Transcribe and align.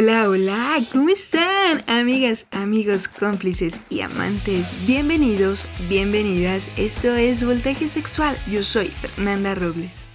Hola, 0.00 0.28
hola, 0.28 0.78
¿cómo 0.92 1.08
están? 1.08 1.82
Amigas, 1.88 2.46
amigos, 2.52 3.08
cómplices 3.08 3.80
y 3.90 4.02
amantes, 4.02 4.72
bienvenidos, 4.86 5.66
bienvenidas. 5.88 6.70
Esto 6.76 7.14
es 7.14 7.44
Voltaje 7.44 7.88
Sexual. 7.88 8.36
Yo 8.46 8.62
soy 8.62 8.90
Fernanda 8.90 9.56
Robles. 9.56 10.06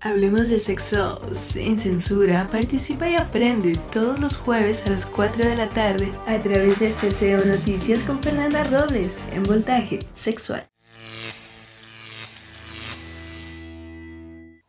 Hablemos 0.00 0.48
de 0.48 0.60
sexo 0.60 1.20
sin 1.34 1.78
censura. 1.78 2.48
Participa 2.50 3.06
y 3.10 3.16
aprende 3.16 3.78
todos 3.92 4.18
los 4.18 4.38
jueves 4.38 4.86
a 4.86 4.90
las 4.92 5.04
4 5.04 5.44
de 5.46 5.56
la 5.56 5.68
tarde 5.68 6.10
a 6.26 6.38
través 6.38 6.80
de 6.80 6.88
CCO 6.88 7.46
Noticias 7.46 8.04
con 8.04 8.18
Fernanda 8.18 8.64
Robles 8.64 9.22
en 9.34 9.42
Voltaje 9.42 10.06
Sexual. 10.14 10.69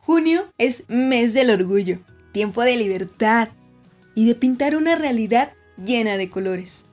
Junio 0.04 0.52
es 0.58 0.86
mes 0.88 1.32
del 1.32 1.48
orgullo, 1.48 2.00
tiempo 2.32 2.62
de 2.62 2.76
libertad 2.76 3.50
y 4.16 4.26
de 4.26 4.34
pintar 4.34 4.74
una 4.74 4.96
realidad 4.96 5.52
llena 5.76 6.16
de 6.16 6.28
colores. 6.28 6.86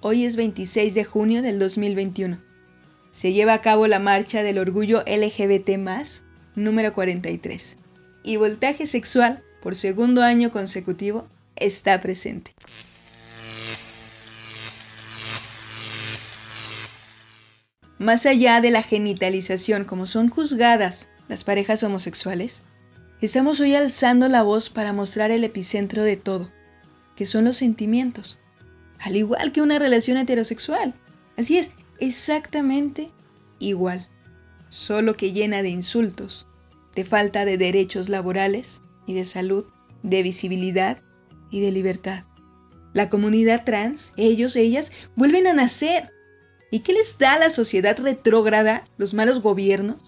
Hoy 0.00 0.24
es 0.24 0.34
26 0.34 0.92
de 0.94 1.04
junio 1.04 1.42
del 1.42 1.60
2021. 1.60 2.42
Se 3.12 3.32
lleva 3.32 3.54
a 3.54 3.60
cabo 3.60 3.86
la 3.86 4.00
marcha 4.00 4.42
del 4.42 4.58
orgullo 4.58 5.04
LGBT 5.06 5.78
número 6.56 6.92
43 6.92 7.76
y 8.24 8.36
voltaje 8.36 8.88
sexual 8.88 9.44
por 9.62 9.76
segundo 9.76 10.24
año 10.24 10.50
consecutivo 10.50 11.28
está 11.54 12.00
presente. 12.00 12.50
Más 18.00 18.26
allá 18.26 18.60
de 18.60 18.72
la 18.72 18.82
genitalización 18.82 19.84
como 19.84 20.08
son 20.08 20.28
juzgadas 20.28 21.06
las 21.28 21.44
parejas 21.44 21.82
homosexuales, 21.82 22.62
estamos 23.20 23.60
hoy 23.60 23.74
alzando 23.74 24.28
la 24.28 24.42
voz 24.42 24.70
para 24.70 24.92
mostrar 24.92 25.30
el 25.30 25.44
epicentro 25.44 26.02
de 26.02 26.16
todo, 26.16 26.52
que 27.14 27.26
son 27.26 27.44
los 27.44 27.56
sentimientos, 27.56 28.38
al 28.98 29.16
igual 29.16 29.52
que 29.52 29.62
una 29.62 29.78
relación 29.78 30.16
heterosexual. 30.16 30.94
Así 31.36 31.58
es, 31.58 31.72
exactamente 31.98 33.10
igual, 33.58 34.08
solo 34.68 35.14
que 35.14 35.32
llena 35.32 35.62
de 35.62 35.70
insultos, 35.70 36.46
de 36.94 37.04
falta 37.04 37.44
de 37.44 37.58
derechos 37.58 38.08
laborales 38.08 38.80
y 39.06 39.14
de 39.14 39.24
salud, 39.24 39.66
de 40.02 40.22
visibilidad 40.22 41.02
y 41.50 41.60
de 41.60 41.72
libertad. 41.72 42.24
La 42.94 43.10
comunidad 43.10 43.64
trans, 43.64 44.12
ellos, 44.16 44.56
ellas, 44.56 44.90
vuelven 45.16 45.46
a 45.46 45.52
nacer. 45.52 46.12
¿Y 46.70 46.80
qué 46.80 46.94
les 46.94 47.18
da 47.18 47.34
a 47.34 47.38
la 47.38 47.50
sociedad 47.50 47.98
retrógrada, 47.98 48.84
los 48.96 49.12
malos 49.12 49.42
gobiernos? 49.42 50.00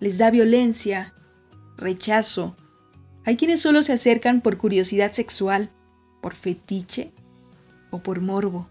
Les 0.00 0.18
da 0.18 0.30
violencia, 0.30 1.14
rechazo. 1.76 2.56
Hay 3.24 3.36
quienes 3.36 3.60
solo 3.60 3.82
se 3.82 3.92
acercan 3.92 4.40
por 4.40 4.58
curiosidad 4.58 5.12
sexual, 5.12 5.70
por 6.20 6.34
fetiche 6.34 7.12
o 7.90 8.02
por 8.02 8.20
morbo. 8.20 8.68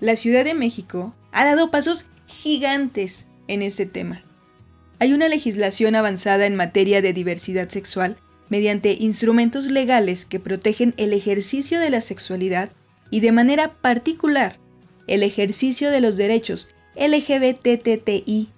La 0.00 0.16
Ciudad 0.16 0.44
de 0.44 0.54
México 0.54 1.14
ha 1.32 1.44
dado 1.44 1.70
pasos 1.70 2.06
gigantes 2.26 3.26
en 3.48 3.62
este 3.62 3.86
tema. 3.86 4.22
Hay 4.98 5.12
una 5.12 5.28
legislación 5.28 5.94
avanzada 5.94 6.46
en 6.46 6.56
materia 6.56 7.02
de 7.02 7.12
diversidad 7.12 7.68
sexual 7.68 8.16
mediante 8.48 8.96
instrumentos 8.98 9.66
legales 9.66 10.24
que 10.24 10.40
protegen 10.40 10.94
el 10.96 11.12
ejercicio 11.12 11.80
de 11.80 11.90
la 11.90 12.00
sexualidad 12.00 12.70
y 13.10 13.20
de 13.20 13.32
manera 13.32 13.74
particular 13.74 14.58
el 15.06 15.22
ejercicio 15.22 15.90
de 15.90 16.00
los 16.00 16.16
derechos 16.16 16.68
LGBTTI, 16.96 18.48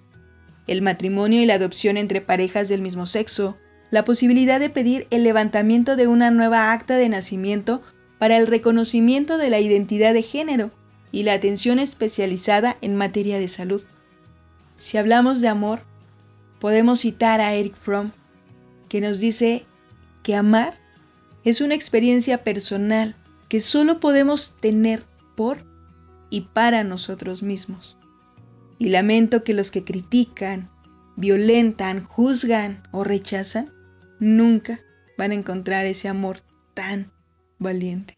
el 0.67 0.81
matrimonio 0.81 1.41
y 1.41 1.45
la 1.45 1.55
adopción 1.55 1.97
entre 1.97 2.21
parejas 2.21 2.67
del 2.67 2.81
mismo 2.81 3.05
sexo, 3.05 3.57
la 3.89 4.03
posibilidad 4.03 4.59
de 4.59 4.69
pedir 4.69 5.07
el 5.09 5.23
levantamiento 5.23 5.95
de 5.95 6.07
una 6.07 6.29
nueva 6.29 6.73
acta 6.73 6.97
de 6.97 7.09
nacimiento 7.09 7.81
para 8.19 8.37
el 8.37 8.47
reconocimiento 8.47 9.37
de 9.37 9.49
la 9.49 9.59
identidad 9.59 10.13
de 10.13 10.23
género 10.23 10.71
y 11.11 11.23
la 11.23 11.33
atención 11.33 11.79
especializada 11.79 12.77
en 12.81 12.95
materia 12.95 13.39
de 13.39 13.47
salud. 13.47 13.83
Si 14.75 14.97
hablamos 14.97 15.41
de 15.41 15.47
amor, 15.47 15.81
podemos 16.59 16.99
citar 16.99 17.39
a 17.39 17.53
Eric 17.53 17.75
Fromm, 17.75 18.11
que 18.89 19.01
nos 19.01 19.19
dice 19.19 19.65
que 20.23 20.35
amar 20.35 20.77
es 21.43 21.61
una 21.61 21.75
experiencia 21.75 22.43
personal 22.43 23.15
que 23.47 23.59
solo 23.59 23.99
podemos 23.99 24.57
tener 24.57 25.05
por 25.35 25.65
y 26.29 26.41
para 26.41 26.83
nosotros 26.83 27.41
mismos. 27.41 27.97
Y 28.79 28.89
lamento 28.89 29.43
que 29.43 29.53
los 29.53 29.71
que 29.71 29.83
critican, 29.83 30.69
violentan, 31.15 32.03
juzgan 32.03 32.83
o 32.91 33.03
rechazan, 33.03 33.73
nunca 34.19 34.79
van 35.17 35.31
a 35.31 35.35
encontrar 35.35 35.85
ese 35.85 36.07
amor 36.07 36.41
tan 36.73 37.11
valiente. 37.57 38.13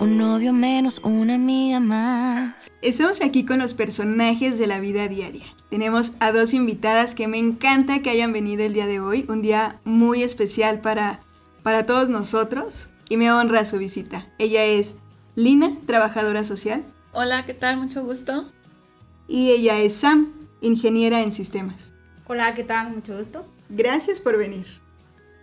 Un 0.00 0.18
novio 0.18 0.52
menos, 0.52 0.98
una 1.04 1.34
amiga 1.34 1.78
más. 1.78 2.68
Estamos 2.82 3.20
aquí 3.20 3.44
con 3.44 3.58
los 3.58 3.74
personajes 3.74 4.58
de 4.58 4.66
la 4.66 4.80
vida 4.80 5.06
diaria. 5.08 5.46
Tenemos 5.68 6.14
a 6.18 6.32
dos 6.32 6.52
invitadas 6.52 7.14
que 7.14 7.28
me 7.28 7.38
encanta 7.38 8.00
que 8.02 8.10
hayan 8.10 8.32
venido 8.32 8.64
el 8.64 8.72
día 8.72 8.86
de 8.86 8.98
hoy, 8.98 9.24
un 9.28 9.42
día 9.42 9.78
muy 9.84 10.22
especial 10.22 10.80
para, 10.80 11.20
para 11.62 11.86
todos 11.86 12.08
nosotros 12.08 12.88
y 13.08 13.18
me 13.18 13.30
honra 13.30 13.64
su 13.64 13.78
visita. 13.78 14.26
Ella 14.38 14.64
es 14.64 14.96
Lina, 15.36 15.76
trabajadora 15.86 16.44
social. 16.44 16.84
Hola, 17.12 17.44
¿qué 17.46 17.54
tal? 17.54 17.76
Mucho 17.76 18.02
gusto. 18.02 18.50
Y 19.30 19.52
ella 19.52 19.78
es 19.78 19.94
Sam, 19.94 20.32
ingeniera 20.60 21.22
en 21.22 21.30
sistemas. 21.30 21.92
Hola, 22.26 22.52
¿qué 22.52 22.64
tal? 22.64 22.92
Mucho 22.92 23.16
gusto. 23.16 23.46
Gracias 23.68 24.20
por 24.20 24.36
venir. 24.36 24.66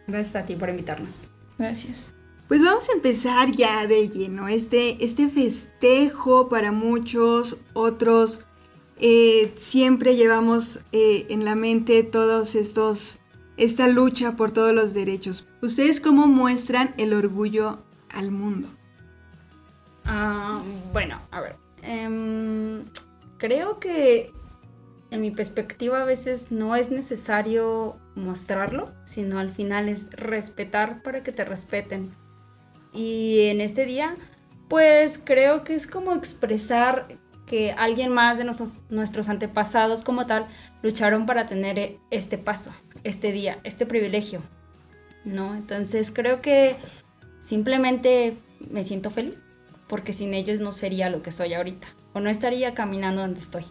Gracias 0.08 0.36
a 0.36 0.46
ti 0.46 0.58
por 0.58 0.68
invitarnos. 0.68 1.32
Gracias. 1.58 2.14
Pues 2.50 2.62
vamos 2.62 2.90
a 2.90 2.92
empezar 2.92 3.50
ya 3.54 3.88
de 3.88 4.10
lleno. 4.10 4.50
Este, 4.50 5.04
este 5.06 5.30
festejo 5.30 6.50
para 6.50 6.74
muchos, 6.74 7.60
otros 7.72 8.42
eh, 8.98 9.54
siempre 9.56 10.18
llevamos 10.18 10.82
eh, 10.92 11.26
en 11.30 11.46
la 11.46 11.56
mente 11.56 12.04
todos 12.04 12.56
estos, 12.56 13.20
esta 13.56 13.88
lucha 13.88 14.36
por 14.36 14.52
todos 14.52 14.76
los 14.76 14.94
derechos. 14.94 15.48
¿Ustedes 15.62 16.02
cómo 16.02 16.28
muestran 16.28 16.94
el 16.98 17.14
orgullo 17.14 17.80
al 18.10 18.32
mundo? 18.32 18.68
Ah, 20.04 20.62
bueno, 20.92 21.22
a 21.32 21.40
ver. 21.40 21.56
Em, 21.84 22.84
creo 23.38 23.80
que 23.80 24.32
en 25.12 25.22
mi 25.22 25.32
perspectiva 25.32 26.02
a 26.02 26.06
veces 26.06 26.52
no 26.52 26.76
es 26.76 26.92
necesario 26.92 27.98
mostrarlo, 28.16 28.94
sino 29.06 29.40
al 29.40 29.52
final 29.52 29.88
es 29.90 30.10
respetar 30.12 31.02
para 31.02 31.24
que 31.24 31.32
te 31.32 31.46
respeten. 31.46 32.12
Y 32.94 33.48
en 33.48 33.62
este 33.62 33.86
día, 33.86 34.16
pues 34.68 35.20
creo 35.24 35.64
que 35.64 35.76
es 35.76 35.88
como 35.88 36.14
expresar 36.14 37.08
que 37.46 37.72
alguien 37.72 38.12
más 38.12 38.38
de 38.38 38.44
nuestros, 38.44 38.78
nuestros 38.90 39.30
antepasados 39.30 40.04
como 40.04 40.26
tal 40.26 40.48
lucharon 40.84 41.26
para 41.26 41.46
tener 41.46 41.98
este 42.12 42.38
paso, 42.38 42.72
este 43.04 43.32
día, 43.32 43.60
este 43.64 43.86
privilegio, 43.86 44.42
¿no? 45.24 45.56
Entonces 45.56 46.12
creo 46.12 46.42
que 46.42 46.76
simplemente 47.40 48.38
me 48.70 48.84
siento 48.84 49.10
feliz, 49.10 49.36
porque 49.88 50.12
sin 50.12 50.34
ellos 50.34 50.60
no 50.60 50.74
sería 50.74 51.10
lo 51.10 51.24
que 51.24 51.32
soy 51.32 51.54
ahorita, 51.54 51.88
o 52.14 52.20
no 52.20 52.30
estaría 52.30 52.74
caminando 52.74 53.22
donde 53.22 53.40
estoy. 53.40 53.66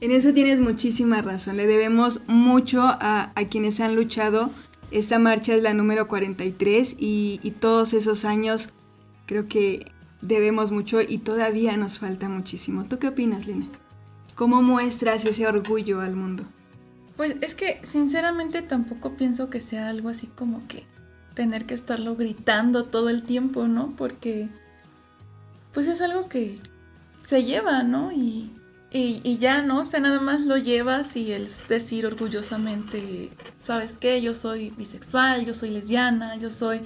En 0.00 0.12
eso 0.12 0.32
tienes 0.32 0.60
muchísima 0.60 1.22
razón, 1.22 1.56
le 1.56 1.66
debemos 1.66 2.20
mucho 2.28 2.82
a, 2.82 3.32
a 3.34 3.48
quienes 3.48 3.80
han 3.80 3.96
luchado 3.96 4.50
esta 4.90 5.18
marcha 5.18 5.54
es 5.54 5.62
la 5.62 5.74
número 5.74 6.08
43 6.08 6.96
y, 6.98 7.40
y 7.42 7.50
todos 7.50 7.92
esos 7.92 8.24
años 8.24 8.70
creo 9.26 9.46
que 9.46 9.92
debemos 10.22 10.72
mucho 10.72 11.00
y 11.02 11.18
todavía 11.18 11.76
nos 11.76 11.98
falta 11.98 12.28
muchísimo. 12.28 12.84
¿Tú 12.84 12.98
qué 12.98 13.08
opinas, 13.08 13.46
Lina? 13.46 13.66
¿Cómo 14.34 14.62
muestras 14.62 15.24
ese 15.24 15.46
orgullo 15.46 16.00
al 16.00 16.16
mundo? 16.16 16.44
Pues 17.16 17.36
es 17.42 17.54
que 17.54 17.80
sinceramente 17.82 18.62
tampoco 18.62 19.14
pienso 19.16 19.50
que 19.50 19.60
sea 19.60 19.88
algo 19.88 20.08
así 20.08 20.28
como 20.28 20.66
que 20.68 20.84
tener 21.34 21.66
que 21.66 21.74
estarlo 21.74 22.16
gritando 22.16 22.84
todo 22.84 23.10
el 23.10 23.22
tiempo, 23.22 23.68
¿no? 23.68 23.94
Porque 23.96 24.48
pues 25.72 25.86
es 25.86 26.00
algo 26.00 26.28
que 26.28 26.58
se 27.22 27.44
lleva, 27.44 27.82
¿no? 27.82 28.12
Y 28.12 28.52
y, 28.90 29.36
ya, 29.36 29.60
¿no? 29.60 29.80
O 29.80 29.84
sea, 29.84 30.00
nada 30.00 30.18
más 30.20 30.40
lo 30.40 30.56
llevas 30.56 31.14
y 31.16 31.32
el 31.32 31.46
decir 31.68 32.06
orgullosamente, 32.06 33.30
¿sabes 33.58 33.98
qué? 33.98 34.22
Yo 34.22 34.34
soy 34.34 34.70
bisexual, 34.70 35.44
yo 35.44 35.52
soy 35.54 35.70
lesbiana, 35.70 36.36
yo 36.36 36.50
soy... 36.50 36.80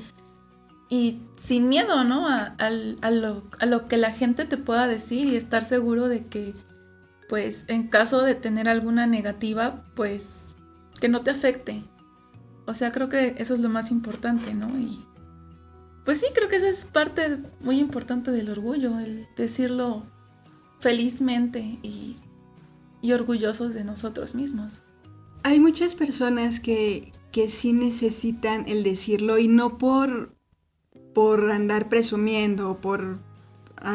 Y 0.89 1.21
sin 1.39 1.69
miedo, 1.69 2.05
¿no? 2.05 2.29
A, 2.29 2.71
lo, 3.11 3.45
a 3.61 3.67
lo 3.67 3.89
que 3.89 3.97
la 3.97 4.11
gente 4.11 4.45
te 4.45 4.59
pueda 4.59 4.89
decir 4.89 5.29
y 5.29 5.37
estar 5.37 5.65
seguro 5.65 6.09
de 6.09 6.27
que, 6.27 6.55
pues, 7.29 7.65
en 7.69 7.87
caso 7.89 8.21
de 8.23 8.35
tener 8.35 8.69
alguna 8.69 9.07
negativa, 9.07 9.85
pues, 9.95 10.53
que 11.01 11.09
no 11.09 11.23
te 11.23 11.31
afecte. 11.31 11.85
O 12.67 12.75
sea, 12.75 12.93
creo 12.93 13.09
que 13.09 13.37
eso 13.39 13.55
es 13.55 13.61
lo 13.61 13.69
más 13.69 13.91
importante, 13.91 14.55
¿no? 14.55 14.79
Y 14.79 15.07
pues 16.05 16.19
sí, 16.19 16.27
creo 16.35 16.49
que 16.49 16.57
esa 16.57 16.69
es 16.69 16.85
parte 16.85 17.39
muy 17.61 17.79
importante 17.79 18.33
del 18.33 18.51
orgullo, 18.51 18.99
el 18.99 19.29
decirlo 19.37 20.05
felizmente 20.83 21.79
y, 21.83 22.19
orgullosos 23.13 23.73
de 23.75 23.85
nosotros 23.85 24.35
mismos. 24.35 24.83
Hay 25.45 25.59
muchas 25.59 25.95
personas 25.95 26.61
que, 26.61 27.13
que 27.31 27.49
sí 27.49 27.73
necesitan 27.73 28.65
el 28.69 28.83
decirlo 28.83 29.39
y 29.39 29.49
no 29.49 29.79
por, 29.79 30.35
por 31.15 31.51
andar 31.51 31.89
presumiendo 31.89 32.71
o 32.71 32.79
por 32.79 33.19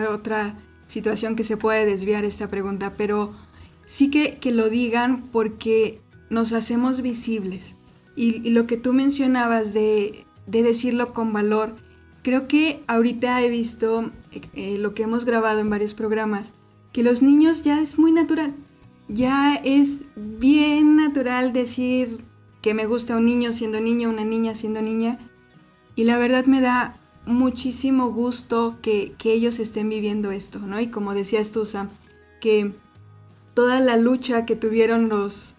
otra 0.10 0.58
situación 0.88 1.36
que 1.36 1.44
se 1.44 1.58
puede 1.58 1.86
desviar 1.86 2.26
esta 2.26 2.48
pregunta, 2.48 2.94
pero 2.98 3.34
sí 3.86 4.10
que, 4.10 4.36
que 4.36 4.52
lo 4.52 4.70
digan 4.70 5.24
porque 5.24 6.02
nos 6.30 6.54
hacemos 6.54 7.02
visibles. 7.02 7.76
Y, 8.16 8.50
lo 8.50 8.66
que 8.66 8.78
tú 8.78 8.94
mencionabas 8.94 9.74
de, 9.74 10.26
de, 10.48 10.64
decirlo 10.64 11.14
con 11.14 11.34
valor, 11.34 11.76
creo 12.24 12.48
que 12.48 12.82
ahorita 12.88 13.42
he 13.42 13.50
visto 13.50 14.12
eh, 14.32 14.78
lo 14.80 14.94
que 14.94 15.04
hemos 15.04 15.24
grabado 15.24 15.60
en 15.60 15.70
varios 15.70 15.94
programas, 15.94 16.54
que 16.98 17.04
los 17.04 17.22
niños 17.22 17.62
ya 17.62 17.80
es 17.80 18.00
muy 18.00 18.12
natural. 18.12 18.56
Ya 19.08 19.54
es 19.54 20.06
bien 20.16 20.96
natural 20.96 21.54
decir 21.54 22.18
que 22.64 22.74
me 22.74 22.88
gusta 22.88 23.18
un 23.18 23.28
niño 23.28 23.54
siendo 23.54 23.80
niño, 23.80 24.10
una 24.10 24.26
niña 24.26 24.56
siendo 24.56 24.82
niña. 24.82 25.20
Y 25.96 26.06
la 26.06 26.18
verdad 26.18 26.48
me 26.48 26.60
da 26.60 26.98
muchísimo 27.28 28.12
gusto 28.12 28.78
que, 28.82 29.14
que 29.20 29.32
ellos 29.32 29.60
estén 29.60 29.90
viviendo 29.90 30.32
esto, 30.32 30.58
¿no? 30.58 30.80
Y 30.80 30.88
como 30.88 31.14
decías 31.14 31.52
tú, 31.52 31.66
Sam, 31.66 31.90
que 32.42 32.74
toda 33.54 33.80
la 33.80 33.96
lucha 33.96 34.48
que 34.48 34.56
tuvieron 34.56 35.08
los 35.08 35.54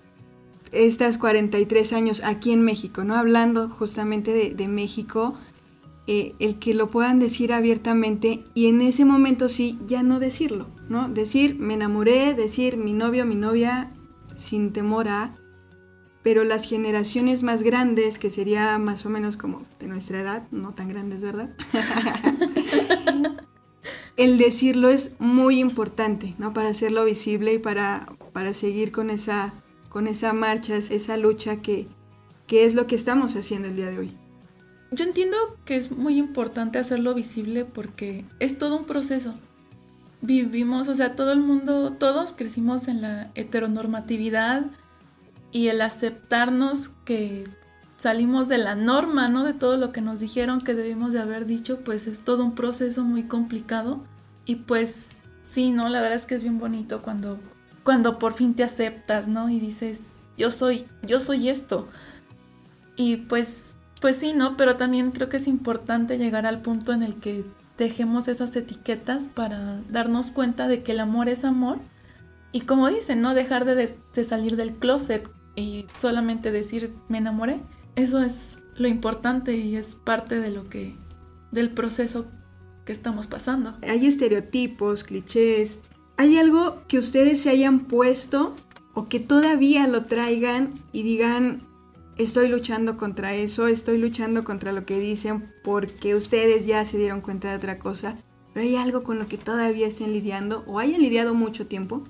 estas 0.73 1.19
43 1.19 1.93
años 1.93 2.21
aquí 2.25 2.51
en 2.51 2.63
México, 2.63 3.05
¿no? 3.05 3.15
Hablando 3.15 3.69
justamente 3.69 4.33
de, 4.57 4.67
México, 4.67 5.39
eh, 6.09 6.35
el 6.41 6.59
que 6.59 6.75
lo 6.75 6.91
puedan 6.91 7.21
decir 7.21 7.53
abiertamente 7.53 8.43
y 8.55 8.67
en 8.67 8.81
ese 8.81 9.05
momento 9.05 9.49
sí, 9.49 9.79
ya 9.87 10.03
no 10.03 10.19
decirlo, 10.19 10.67
¿no? 10.89 11.09
Decir 11.09 11.57
me 11.59 11.75
enamoré, 11.75 12.35
decir 12.35 12.77
mi 12.77 12.93
novio, 12.93 13.25
mi 13.27 13.35
novia, 13.35 13.91
sin 14.37 14.73
temor 14.73 15.09
a, 15.09 15.37
pero 16.23 16.45
las 16.45 16.69
generaciones 16.69 17.43
más 17.43 17.63
grandes, 17.63 18.19
que 18.19 18.31
sería 18.31 18.79
más 18.79 19.07
o 19.07 19.11
menos 19.11 19.37
como 19.37 19.63
de 19.79 19.89
nuestra 19.89 20.21
edad, 20.21 20.43
no 20.51 20.73
tan 20.73 20.89
grandes, 20.89 21.23
¿verdad? 21.23 21.51
el 24.17 24.37
decirlo 24.37 24.89
es 24.89 25.13
muy 25.19 25.59
importante, 25.59 26.35
¿no? 26.39 26.53
Para 26.53 26.71
hacerlo 26.71 27.05
visible 27.05 27.55
y 27.55 27.59
para, 27.59 28.07
para 28.33 28.53
seguir 28.53 28.93
con 28.93 29.11
esa, 29.11 29.55
con 29.89 30.07
esa 30.07 30.33
marcha, 30.33 30.77
esa 30.77 31.17
lucha 31.17 31.57
que, 31.57 31.87
que 32.47 32.65
es 32.65 32.75
lo 32.75 32.87
que 32.87 32.97
estamos 32.97 33.37
haciendo 33.37 33.69
el 33.69 33.77
día 33.77 33.91
de 33.91 33.99
hoy. 33.99 34.17
Yo 34.91 35.05
entiendo 35.05 35.37
que 35.65 35.77
es 35.77 35.93
muy 35.93 36.19
importante 36.19 36.79
hacerlo 36.79 37.15
visible 37.15 37.65
porque 37.65 38.25
es 38.41 38.59
todo 38.59 38.77
un 38.77 38.87
proceso. 38.87 39.35
Vivimos, 40.21 40.89
o 40.89 40.97
sea, 40.97 41.15
todo 41.15 41.33
el 41.33 41.41
mundo, 41.41 41.93
todos 41.93 42.33
crecimos 42.33 42.89
en 42.89 43.03
la 43.03 43.31
heteronormatividad 43.35 44.67
y 45.53 45.69
el 45.69 45.81
aceptarnos 45.81 46.91
que 47.05 47.47
salimos 47.97 48.49
de 48.49 48.59
la 48.59 48.75
norma, 48.75 49.29
¿no? 49.29 49.45
De 49.45 49.55
todo 49.55 49.77
lo 49.77 49.93
que 49.93 50.01
nos 50.01 50.21
dijeron 50.21 50.61
que 50.61 50.75
debimos 50.75 51.13
de 51.13 51.21
haber 51.21 51.47
dicho, 51.47 51.81
pues 51.81 52.07
es 52.07 52.21
todo 52.21 52.45
un 52.45 52.55
proceso 52.55 53.05
muy 53.05 53.25
complicado. 53.25 54.03
Y 54.45 54.57
pues 54.57 55.19
sí, 55.43 55.73
¿no? 55.73 55.89
La 55.89 56.01
verdad 56.01 56.17
es 56.17 56.27
que 56.27 56.35
es 56.35 56.43
bien 56.43 56.59
bonito 56.59 57.01
cuando, 57.01 57.39
cuando 57.83 58.19
por 58.19 58.35
fin 58.35 58.55
te 58.55 58.65
aceptas, 58.65 59.29
¿no? 59.29 59.51
Y 59.51 59.61
dices, 59.61 60.21
yo 60.37 60.51
soy, 60.51 60.87
yo 61.03 61.21
soy 61.21 61.49
esto. 61.49 61.89
Y 62.97 63.17
pues, 63.17 63.73
pues 64.01 64.17
sí, 64.17 64.33
¿no? 64.33 64.57
Pero 64.57 64.77
también 64.77 65.11
creo 65.11 65.29
que 65.29 65.37
es 65.39 65.49
importante 65.49 66.19
llegar 66.19 66.47
al 66.47 66.63
punto 66.63 66.93
en 66.93 67.03
el 67.03 67.17
que 67.17 67.45
dejemos 67.79 68.29
esas 68.29 68.55
etiquetas 68.57 69.29
para 69.29 69.81
darnos 69.89 70.33
cuenta 70.33 70.69
de 70.69 70.83
que 70.83 70.93
el 70.93 71.01
amor 71.01 71.29
es 71.29 71.45
amor. 71.45 71.79
Y 72.53 72.63
como 72.63 72.89
dicen, 72.89 73.23
¿no? 73.23 73.35
Dejar 73.35 73.65
de, 73.65 73.95
de 74.15 74.25
salir 74.25 74.57
del 74.57 74.75
closet 74.75 75.29
y 75.57 75.87
solamente 75.99 76.51
decir 76.53 76.93
me 77.09 77.19
enamoré 77.19 77.61
eso 77.99 78.23
es 78.23 78.63
lo 78.77 78.87
importante 78.87 79.57
y 79.57 79.75
es 79.75 79.97
parte 79.97 80.39
de 80.39 80.53
lo 80.53 80.69
que 80.69 80.95
del 81.51 81.71
proceso 81.71 82.27
que 82.85 82.93
estamos 82.93 83.27
pasando. 83.27 83.77
Hay 83.83 84.07
estereotipos, 84.07 85.03
clichés. 85.03 85.81
¿Hay 86.17 86.39
algo 86.39 86.83
que 86.87 86.99
ustedes 86.99 87.41
se 87.41 87.51
hayan 87.51 87.81
puesto 87.81 88.55
o 88.95 89.09
que 89.09 89.19
todavía 89.19 89.89
lo 89.89 90.05
traigan 90.05 90.75
y 90.93 91.03
digan, 91.03 91.63
estoy 92.19 92.49
luchando 92.49 92.97
contra 92.97 93.35
eso, 93.35 93.69
estoy 93.69 93.99
luchando 93.99 94.45
contra 94.45 94.73
lo 94.73 94.85
que 94.85 94.99
dicen 94.99 95.53
porque 95.63 96.15
ustedes 96.15 96.67
ya 96.67 96.85
se 96.85 96.99
dieron 96.99 97.21
cuenta 97.21 97.51
de 97.51 97.57
otra 97.57 97.79
cosa? 97.79 98.17
¿Pero 98.53 98.67
hay 98.67 98.77
algo 98.77 99.05
con 99.05 99.19
lo 99.19 99.27
que 99.27 99.39
todavía 99.39 99.87
estén 99.87 100.13
lidiando 100.13 100.65
o 100.67 100.79
hayan 100.79 101.01
lidiado 101.01 101.33
mucho 101.33 101.67
tiempo? 101.67 102.03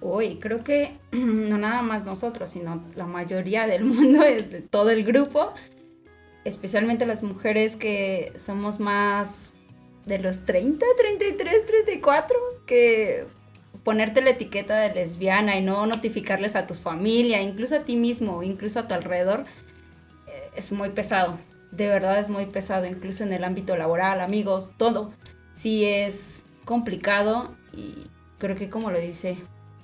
Hoy 0.00 0.38
creo 0.38 0.62
que 0.62 0.98
no 1.12 1.56
nada 1.56 1.82
más 1.82 2.04
nosotros, 2.04 2.50
sino 2.50 2.84
la 2.94 3.06
mayoría 3.06 3.66
del 3.66 3.84
mundo, 3.86 4.20
todo 4.70 4.90
el 4.90 5.04
grupo, 5.04 5.54
especialmente 6.44 7.06
las 7.06 7.22
mujeres 7.22 7.76
que 7.76 8.32
somos 8.38 8.78
más 8.78 9.52
de 10.04 10.18
los 10.18 10.44
30, 10.44 10.84
33, 10.98 11.64
34, 11.64 12.36
que 12.66 13.26
ponerte 13.84 14.22
la 14.22 14.30
etiqueta 14.30 14.78
de 14.78 14.94
lesbiana 14.94 15.56
y 15.56 15.62
no 15.62 15.86
notificarles 15.86 16.56
a 16.56 16.66
tu 16.66 16.74
familia, 16.74 17.42
incluso 17.42 17.76
a 17.76 17.80
ti 17.80 17.96
mismo, 17.96 18.42
incluso 18.42 18.80
a 18.80 18.88
tu 18.88 18.94
alrededor, 18.94 19.44
eh, 20.26 20.50
es 20.56 20.72
muy 20.72 20.90
pesado. 20.90 21.38
De 21.70 21.88
verdad 21.88 22.18
es 22.18 22.28
muy 22.28 22.46
pesado, 22.46 22.86
incluso 22.86 23.24
en 23.24 23.32
el 23.32 23.44
ámbito 23.44 23.76
laboral, 23.76 24.20
amigos, 24.20 24.72
todo. 24.78 25.12
Sí 25.54 25.84
es 25.84 26.42
complicado 26.64 27.54
y 27.76 27.94
creo 28.38 28.56
que 28.56 28.70
como 28.70 28.90
lo 28.90 28.98
dice 28.98 29.36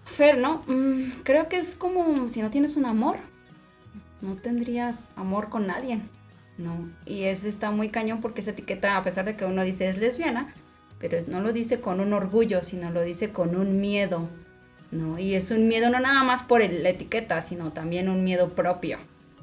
Fer, 0.04 0.38
¿no? 0.38 0.62
Mm, 0.66 1.22
creo 1.22 1.48
que 1.48 1.58
es 1.58 1.74
como 1.74 2.28
si 2.28 2.40
no 2.40 2.50
tienes 2.50 2.76
un 2.76 2.86
amor, 2.86 3.18
no 4.22 4.34
tendrías 4.36 5.10
amor 5.14 5.50
con 5.50 5.66
nadie, 5.66 6.00
¿no? 6.58 6.90
Y 7.06 7.24
eso 7.24 7.46
está 7.48 7.70
muy 7.70 7.90
cañón 7.90 8.20
porque 8.20 8.40
esa 8.40 8.52
etiqueta, 8.52 8.96
a 8.96 9.02
pesar 9.02 9.24
de 9.24 9.36
que 9.36 9.44
uno 9.44 9.62
dice 9.62 9.88
es 9.88 9.98
lesbiana, 9.98 10.54
pero 11.00 11.18
no 11.26 11.40
lo 11.40 11.52
dice 11.52 11.80
con 11.80 11.98
un 11.98 12.12
orgullo, 12.12 12.62
sino 12.62 12.90
lo 12.90 13.02
dice 13.02 13.30
con 13.30 13.56
un 13.56 13.80
miedo, 13.80 14.28
¿no? 14.92 15.18
Y 15.18 15.34
es 15.34 15.50
un 15.50 15.66
miedo 15.66 15.88
no 15.88 15.98
nada 15.98 16.22
más 16.22 16.42
por 16.42 16.60
la 16.60 16.90
etiqueta, 16.90 17.40
sino 17.40 17.72
también 17.72 18.08
un 18.08 18.22
miedo 18.22 18.50
propio. 18.50 18.98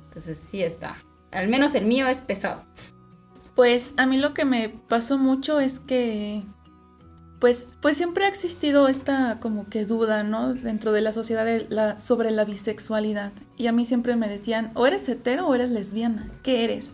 Entonces 0.06 0.38
sí 0.38 0.62
está. 0.64 0.98
Al 1.32 1.50
menos 1.50 1.74
el 1.76 1.86
mío 1.86 2.08
es 2.08 2.22
pesado. 2.22 2.64
Pues 3.56 3.96
a 3.98 4.06
mí 4.06 4.18
lo 4.18 4.36
que 4.36 4.46
me 4.46 4.70
pasó 4.70 5.18
mucho 5.18 5.60
es 5.60 5.80
que 5.80 6.44
pues, 7.40 7.76
pues 7.82 7.98
siempre 7.98 8.26
ha 8.26 8.28
existido 8.28 8.88
esta 8.88 9.40
como 9.40 9.68
que 9.68 9.86
duda, 9.86 10.24
¿no? 10.24 10.54
Dentro 10.54 10.92
de 10.92 11.02
la 11.02 11.14
sociedad 11.14 11.46
la, 11.70 11.98
sobre 11.98 12.32
la 12.32 12.46
bisexualidad. 12.46 13.32
Y 13.58 13.68
a 13.68 13.72
mí 13.72 13.86
siempre 13.86 14.16
me 14.16 14.30
decían, 14.30 14.72
o 14.76 14.86
eres 14.86 15.10
hetero 15.10 15.48
o 15.48 15.56
eres 15.56 15.72
lesbiana, 15.72 16.30
¿qué 16.44 16.64
eres? 16.64 16.94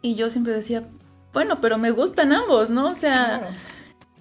Y 0.00 0.14
yo 0.14 0.30
siempre 0.30 0.54
decía, 0.54 0.84
bueno, 1.32 1.60
pero 1.60 1.78
me 1.78 1.90
gustan 1.90 2.32
ambos, 2.32 2.70
¿no? 2.70 2.88
O 2.88 2.94
sea, 2.94 3.50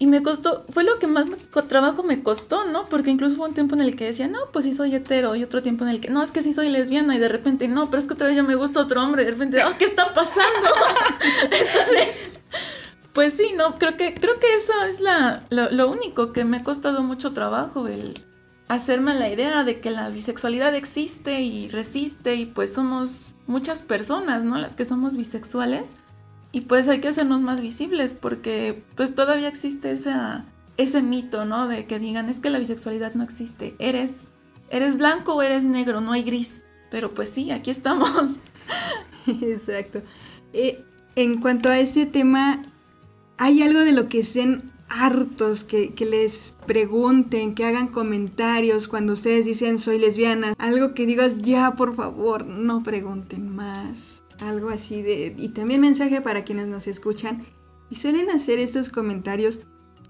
y 0.02 0.08
me 0.08 0.24
costó, 0.24 0.66
fue 0.74 0.84
lo 0.84 0.98
que 0.98 1.06
más 1.06 1.28
trabajo 1.68 2.02
me 2.02 2.24
costó, 2.24 2.64
¿no? 2.64 2.86
Porque 2.90 3.12
incluso 3.12 3.36
hubo 3.36 3.46
un 3.46 3.54
tiempo 3.54 3.76
en 3.76 3.82
el 3.82 3.96
que 3.96 4.06
decía, 4.06 4.28
no, 4.28 4.40
pues 4.52 4.66
sí 4.66 4.74
soy 4.74 4.96
hetero, 4.96 5.36
y 5.36 5.44
otro 5.44 5.62
tiempo 5.62 5.84
en 5.84 5.92
el 5.92 6.02
que, 6.02 6.10
no, 6.10 6.24
es 6.24 6.32
que 6.32 6.42
sí 6.42 6.56
soy 6.56 6.70
lesbiana, 6.70 7.16
y 7.16 7.20
de 7.20 7.30
repente, 7.30 7.68
no, 7.68 7.92
pero 7.92 8.02
es 8.02 8.08
que 8.08 8.16
otra 8.16 8.26
vez 8.26 8.36
ya 8.36 8.42
me 8.42 8.56
gusta 8.56 8.80
otro 8.80 9.04
hombre, 9.04 9.26
de 9.26 9.30
repente, 9.30 9.64
oh, 9.64 9.78
¿qué 9.78 9.86
está 9.86 10.12
pasando? 10.12 10.70
Entonces 11.44 12.32
pues 13.14 13.36
sí, 13.36 13.54
no, 13.56 13.78
creo 13.78 13.96
que, 13.96 14.16
creo 14.16 14.40
que 14.40 14.56
eso 14.56 14.74
es 14.90 15.02
la, 15.02 15.44
lo, 15.52 15.92
único 15.92 16.34
que 16.34 16.46
me 16.46 16.58
ha 16.58 16.64
costado 16.64 17.04
mucho 17.04 17.34
trabajo, 17.34 17.88
el 17.88 18.16
hacerme 18.70 19.14
la 19.14 19.30
idea 19.30 19.64
de 19.64 19.82
que 19.82 19.92
la 19.92 20.10
bisexualidad 20.10 20.74
existe 20.74 21.42
y 21.42 21.70
resiste 21.70 22.34
y 22.34 22.48
pues 22.48 22.74
somos 22.74 23.26
muchas 23.46 23.84
personas, 23.84 24.44
¿no? 24.44 24.58
Las 24.58 24.76
que 24.76 24.86
somos 24.86 25.16
bisexuales 25.16 25.92
y 26.52 26.62
pues 26.62 26.88
hay 26.88 27.00
que 27.00 27.08
hacernos 27.08 27.42
más 27.42 27.62
visibles 27.62 28.14
porque 28.14 28.84
pues 28.96 29.16
todavía 29.16 29.48
existe 29.48 29.98
ese 30.78 31.02
mito, 31.02 31.46
¿no? 31.46 31.68
De 31.68 31.86
que 31.86 32.00
digan 32.00 32.30
es 32.30 32.40
que 32.40 32.50
la 32.50 32.60
bisexualidad 32.60 33.14
no 33.14 33.24
existe, 33.24 33.76
eres, 33.80 34.28
eres 34.70 34.98
blanco 34.98 35.36
o 35.36 35.42
eres 35.42 35.64
negro, 35.64 36.02
no 36.02 36.12
hay 36.12 36.24
gris, 36.24 36.62
pero 36.90 37.14
pues 37.14 37.30
sí, 37.30 37.52
aquí 37.52 37.72
estamos. 37.72 38.40
Exacto. 39.42 40.02
Eh, 40.54 40.84
en 41.16 41.42
cuanto 41.42 41.70
a 41.70 41.80
ese 41.80 42.06
tema, 42.06 42.62
hay 43.38 43.62
algo 43.62 43.80
de 43.82 43.92
lo 43.92 44.08
que 44.08 44.20
estén 44.20 44.72
hartos, 44.92 45.64
que, 45.64 45.94
les 46.00 46.56
pregunten, 46.68 47.56
que 47.56 47.66
hagan 47.66 47.88
comentarios 47.88 48.88
cuando 48.88 49.14
ustedes 49.14 49.46
dicen 49.46 49.80
soy 49.80 50.00
lesbiana. 50.00 50.54
Algo 50.58 50.94
que 50.94 51.06
digas, 51.06 51.42
ya 51.42 51.76
por 51.76 51.96
favor, 51.96 52.46
no 52.46 52.84
pregunten 52.84 53.56
más. 53.56 54.21
Algo 54.42 54.70
así 54.70 55.02
de... 55.02 55.36
Y 55.38 55.50
también 55.50 55.82
mensaje 55.82 56.22
para 56.22 56.44
quienes 56.44 56.68
nos 56.68 56.88
escuchan. 56.88 57.46
Y 57.90 57.96
suelen 57.96 58.30
hacer 58.30 58.60
estos 58.60 58.90
comentarios 58.90 59.62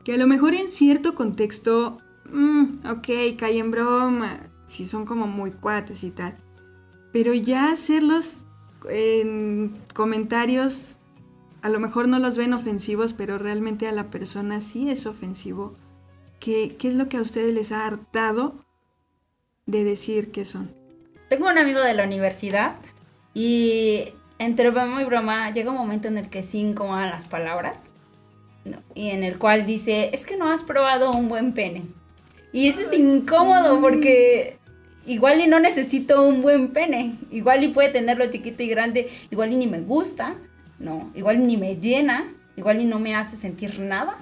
que 0.03 0.13
a 0.13 0.17
lo 0.17 0.27
mejor 0.27 0.53
en 0.53 0.69
cierto 0.69 1.15
contexto, 1.15 1.99
mm, 2.31 2.87
ok, 2.87 3.37
cae 3.37 3.59
en 3.59 3.71
broma, 3.71 4.49
si 4.67 4.85
son 4.85 5.05
como 5.05 5.27
muy 5.27 5.51
cuates 5.51 6.03
y 6.03 6.11
tal. 6.11 6.37
Pero 7.11 7.33
ya 7.33 7.71
hacerlos 7.71 8.45
en 8.89 9.73
comentarios 9.93 10.97
a 11.61 11.69
lo 11.69 11.79
mejor 11.79 12.07
no 12.07 12.19
los 12.19 12.37
ven 12.37 12.53
ofensivos, 12.53 13.13
pero 13.13 13.37
realmente 13.37 13.87
a 13.87 13.91
la 13.91 14.09
persona 14.09 14.61
sí 14.61 14.89
es 14.89 15.05
ofensivo. 15.05 15.73
¿Qué, 16.39 16.75
es 16.81 16.93
lo 16.95 17.07
que 17.07 17.17
a 17.17 17.21
ustedes 17.21 17.53
les 17.53 17.71
ha 17.71 17.85
hartado 17.85 18.55
de 19.67 19.83
decir 19.83 20.31
que 20.31 20.43
son? 20.43 20.73
Tengo 21.29 21.47
un 21.47 21.57
amigo 21.57 21.79
de 21.79 21.93
la 21.93 22.03
universidad 22.03 22.75
Y 23.33 24.13
entre 24.45 24.71
broma 24.71 25.01
y 25.01 25.05
broma 25.05 25.51
llega 25.51 25.71
un 25.71 25.77
momento 25.77 26.07
en 26.07 26.17
el 26.17 26.29
que 26.29 26.41
sí 26.41 26.59
incomodan 26.59 27.11
las 27.11 27.27
palabras. 27.27 27.91
Y 28.95 29.09
en 29.09 29.23
el 29.23 29.37
cual 29.37 29.65
dice, 29.65 30.09
es 30.13 30.25
que 30.25 30.37
no 30.37 30.51
has 30.51 30.63
probado 30.63 31.11
un 31.11 31.29
buen 31.29 31.53
pene. 31.53 31.83
Y 32.51 32.67
eso 32.67 32.81
es 32.81 32.93
incómodo 32.93 33.79
porque 33.79 34.57
igual 35.05 35.41
y 35.41 35.47
no 35.47 35.59
necesito 35.59 36.23
un 36.23 36.41
buen 36.41 36.69
pene. 36.69 37.15
Igual 37.31 37.63
y 37.63 37.69
puede 37.69 37.89
tenerlo 37.89 38.25
chiquito 38.29 38.63
y 38.63 38.67
grande. 38.67 39.09
Igual 39.29 39.53
y 39.53 39.57
ni 39.57 39.67
me 39.67 39.79
gusta. 39.79 40.35
No, 40.79 41.11
igual 41.15 41.45
ni 41.45 41.57
me 41.57 41.77
llena. 41.77 42.33
Igual 42.55 42.81
y 42.81 42.85
no 42.85 42.99
me 42.99 43.15
hace 43.15 43.37
sentir 43.37 43.79
nada. 43.79 44.17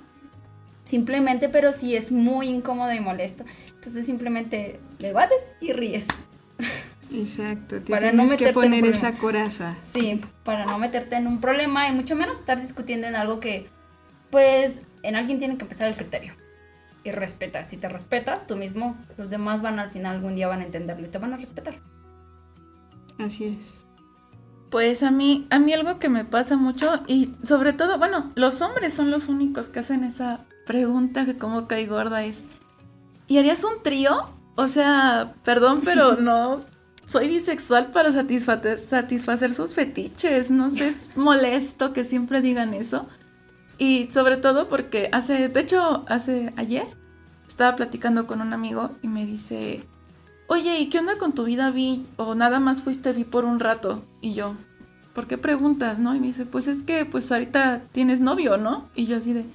Simplemente, 0.84 1.50
pero 1.50 1.72
sí 1.72 1.96
es 1.96 2.12
muy 2.12 2.48
incómodo 2.48 2.92
y 2.94 3.00
molesto. 3.00 3.44
Entonces 3.76 4.06
simplemente 4.06 4.80
le 5.00 5.14
bates 5.14 5.50
y 5.62 5.72
ríes. 5.72 6.08
Exacto, 7.12 7.78
para 7.90 8.12
no 8.12 8.24
meterte 8.24 8.46
que 8.46 8.54
poner 8.54 8.86
esa 8.86 9.14
coraza. 9.14 9.76
Sí, 9.82 10.22
para 10.44 10.66
no 10.66 10.78
meterte 10.78 11.16
en 11.16 11.28
un 11.28 11.42
problema 11.42 11.88
y 11.88 11.94
mucho 11.94 12.16
menos 12.16 12.40
estar 12.40 12.62
discutiendo 12.62 13.08
en 13.08 13.16
algo 13.16 13.40
que, 13.40 13.68
pues, 14.30 14.82
en 15.02 15.16
alguien 15.16 15.40
tiene 15.40 15.58
que 15.58 15.64
empezar 15.64 15.90
el 15.90 15.96
criterio. 15.96 16.34
Y 17.04 17.12
respetar. 17.12 17.66
Si 17.66 17.78
te 17.78 17.88
respetas 17.88 18.46
tú 18.46 18.58
mismo, 18.58 18.98
los 19.18 19.30
demás 19.30 19.62
van 19.62 19.80
al 19.80 19.90
final 19.90 20.18
algún 20.18 20.36
día 20.36 20.48
van 20.48 20.62
a 20.62 20.66
entenderlo 20.66 21.08
y 21.08 21.10
te 21.10 21.18
van 21.18 21.34
a 21.34 21.38
respetar. 21.38 21.80
Así 23.18 23.58
es. 23.60 23.86
Pues 24.70 25.02
a 25.02 25.10
mí, 25.10 25.48
a 25.50 25.58
mí 25.58 25.74
algo 25.74 25.98
que 25.98 26.10
me 26.10 26.26
pasa 26.26 26.58
mucho 26.58 27.02
y 27.08 27.34
sobre 27.44 27.74
todo, 27.74 27.98
bueno, 27.98 28.32
los 28.36 28.62
hombres 28.62 28.94
son 28.94 29.10
los 29.10 29.28
únicos 29.28 29.70
que 29.70 29.80
hacen 29.80 30.04
esa 30.04 30.42
pregunta 30.68 31.26
que 31.26 31.38
como 31.38 31.68
cae 31.68 31.88
gorda 31.88 32.24
es, 32.24 32.46
¿y 33.28 33.40
harías 33.40 33.64
un 33.64 33.82
trío? 33.82 34.30
O 34.56 34.68
sea, 34.68 35.34
perdón, 35.44 35.82
pero 35.84 36.16
no 36.22 36.56
soy 37.10 37.28
bisexual 37.28 37.88
para 37.88 38.12
satisfacer, 38.12 38.78
satisfacer 38.78 39.54
sus 39.56 39.74
fetiches. 39.74 40.52
No 40.52 40.70
sé, 40.70 40.88
es 40.88 41.12
molesto 41.18 41.92
que 41.92 42.06
siempre 42.06 42.42
digan 42.42 42.74
eso. 42.74 43.08
Y 43.78 44.10
sobre 44.12 44.38
todo 44.38 44.70
porque 44.70 45.10
hace, 45.12 45.50
de 45.50 45.60
hecho, 45.60 46.04
hace 46.08 46.54
ayer 46.56 46.86
estaba 47.48 47.76
platicando 47.76 48.28
con 48.28 48.42
un 48.42 48.54
amigo 48.54 48.92
y 49.02 49.08
me 49.08 49.26
dice, 49.26 49.84
oye, 50.48 50.80
¿y 50.80 50.90
qué 50.90 51.00
onda 51.00 51.18
con 51.18 51.34
tu 51.34 51.46
vida 51.46 51.72
vi? 51.72 52.06
O 52.18 52.36
nada 52.36 52.60
más 52.60 52.82
fuiste 52.82 53.12
vi 53.12 53.24
por 53.24 53.44
un 53.44 53.60
rato. 53.60 54.06
Y 54.22 54.34
yo, 54.34 54.56
¿por 55.16 55.26
qué 55.26 55.38
preguntas, 55.38 55.98
no? 55.98 56.14
Y 56.16 56.20
me 56.20 56.28
dice, 56.28 56.46
pues 56.46 56.68
es 56.68 56.84
que 56.84 57.06
pues 57.06 57.32
ahorita 57.32 57.82
tienes 57.92 58.22
novio, 58.22 58.58
¿no? 58.58 58.90
Y 58.94 59.08
yo 59.08 59.18
así 59.18 59.34
de, 59.34 59.46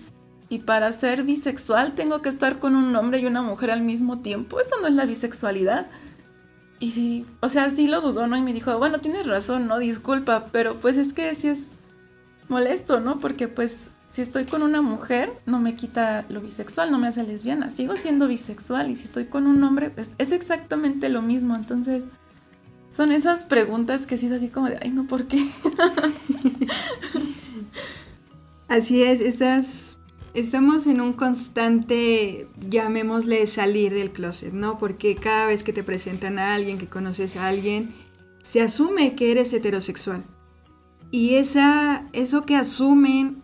¿y 0.48 0.58
para 0.60 0.92
ser 0.92 1.22
bisexual 1.22 1.94
tengo 1.94 2.20
que 2.20 2.30
estar 2.30 2.58
con 2.58 2.74
un 2.74 2.96
hombre 2.96 3.20
y 3.20 3.26
una 3.26 3.42
mujer 3.42 3.70
al 3.70 3.82
mismo 3.82 4.18
tiempo? 4.18 4.58
Eso 4.58 4.74
no 4.80 4.88
es 4.88 4.94
la 4.94 5.06
bisexualidad. 5.06 5.86
Y 6.80 6.90
sí, 6.90 7.26
o 7.40 7.48
sea, 7.48 7.70
sí 7.70 7.86
lo 7.86 8.00
dudó, 8.00 8.26
¿no? 8.26 8.36
Y 8.36 8.42
me 8.42 8.52
dijo, 8.52 8.76
bueno, 8.78 8.98
tienes 8.98 9.26
razón, 9.26 9.66
no, 9.66 9.78
disculpa, 9.78 10.46
pero 10.52 10.74
pues 10.76 10.96
es 10.96 11.12
que 11.12 11.34
sí 11.34 11.48
es 11.48 11.78
molesto, 12.48 13.00
¿no? 13.00 13.20
Porque 13.20 13.48
pues 13.48 13.90
si 14.10 14.22
estoy 14.22 14.44
con 14.44 14.62
una 14.62 14.82
mujer, 14.82 15.32
no 15.44 15.58
me 15.58 15.74
quita 15.74 16.24
lo 16.28 16.40
bisexual, 16.40 16.90
no 16.90 16.98
me 16.98 17.08
hace 17.08 17.24
lesbiana, 17.24 17.70
sigo 17.70 17.96
siendo 17.96 18.28
bisexual 18.28 18.90
y 18.90 18.96
si 18.96 19.04
estoy 19.04 19.26
con 19.26 19.46
un 19.46 19.62
hombre, 19.64 19.90
pues 19.90 20.12
es 20.18 20.30
exactamente 20.30 21.08
lo 21.08 21.20
mismo. 21.20 21.56
Entonces, 21.56 22.04
son 22.90 23.10
esas 23.10 23.42
preguntas 23.42 24.06
que 24.06 24.16
sí 24.16 24.26
es 24.26 24.32
así 24.32 24.48
como 24.48 24.68
de, 24.68 24.78
ay, 24.82 24.90
no, 24.90 25.06
¿por 25.06 25.26
qué? 25.26 25.48
así 28.68 29.02
es, 29.02 29.20
estas 29.20 29.93
estamos 30.34 30.86
en 30.86 31.00
un 31.00 31.12
constante, 31.12 32.48
llamémosle 32.68 33.46
salir 33.46 33.94
del 33.94 34.10
closet, 34.10 34.52
¿no? 34.52 34.78
Porque 34.78 35.14
cada 35.16 35.46
vez 35.46 35.62
que 35.62 35.72
te 35.72 35.84
presentan 35.84 36.38
a 36.38 36.54
alguien, 36.54 36.78
que 36.78 36.88
conoces 36.88 37.36
a 37.36 37.48
alguien, 37.48 37.94
se 38.42 38.60
asume 38.60 39.14
que 39.14 39.30
eres 39.30 39.52
heterosexual. 39.52 40.24
Y 41.10 41.36
esa, 41.36 42.08
eso 42.12 42.44
que 42.44 42.56
asumen 42.56 43.42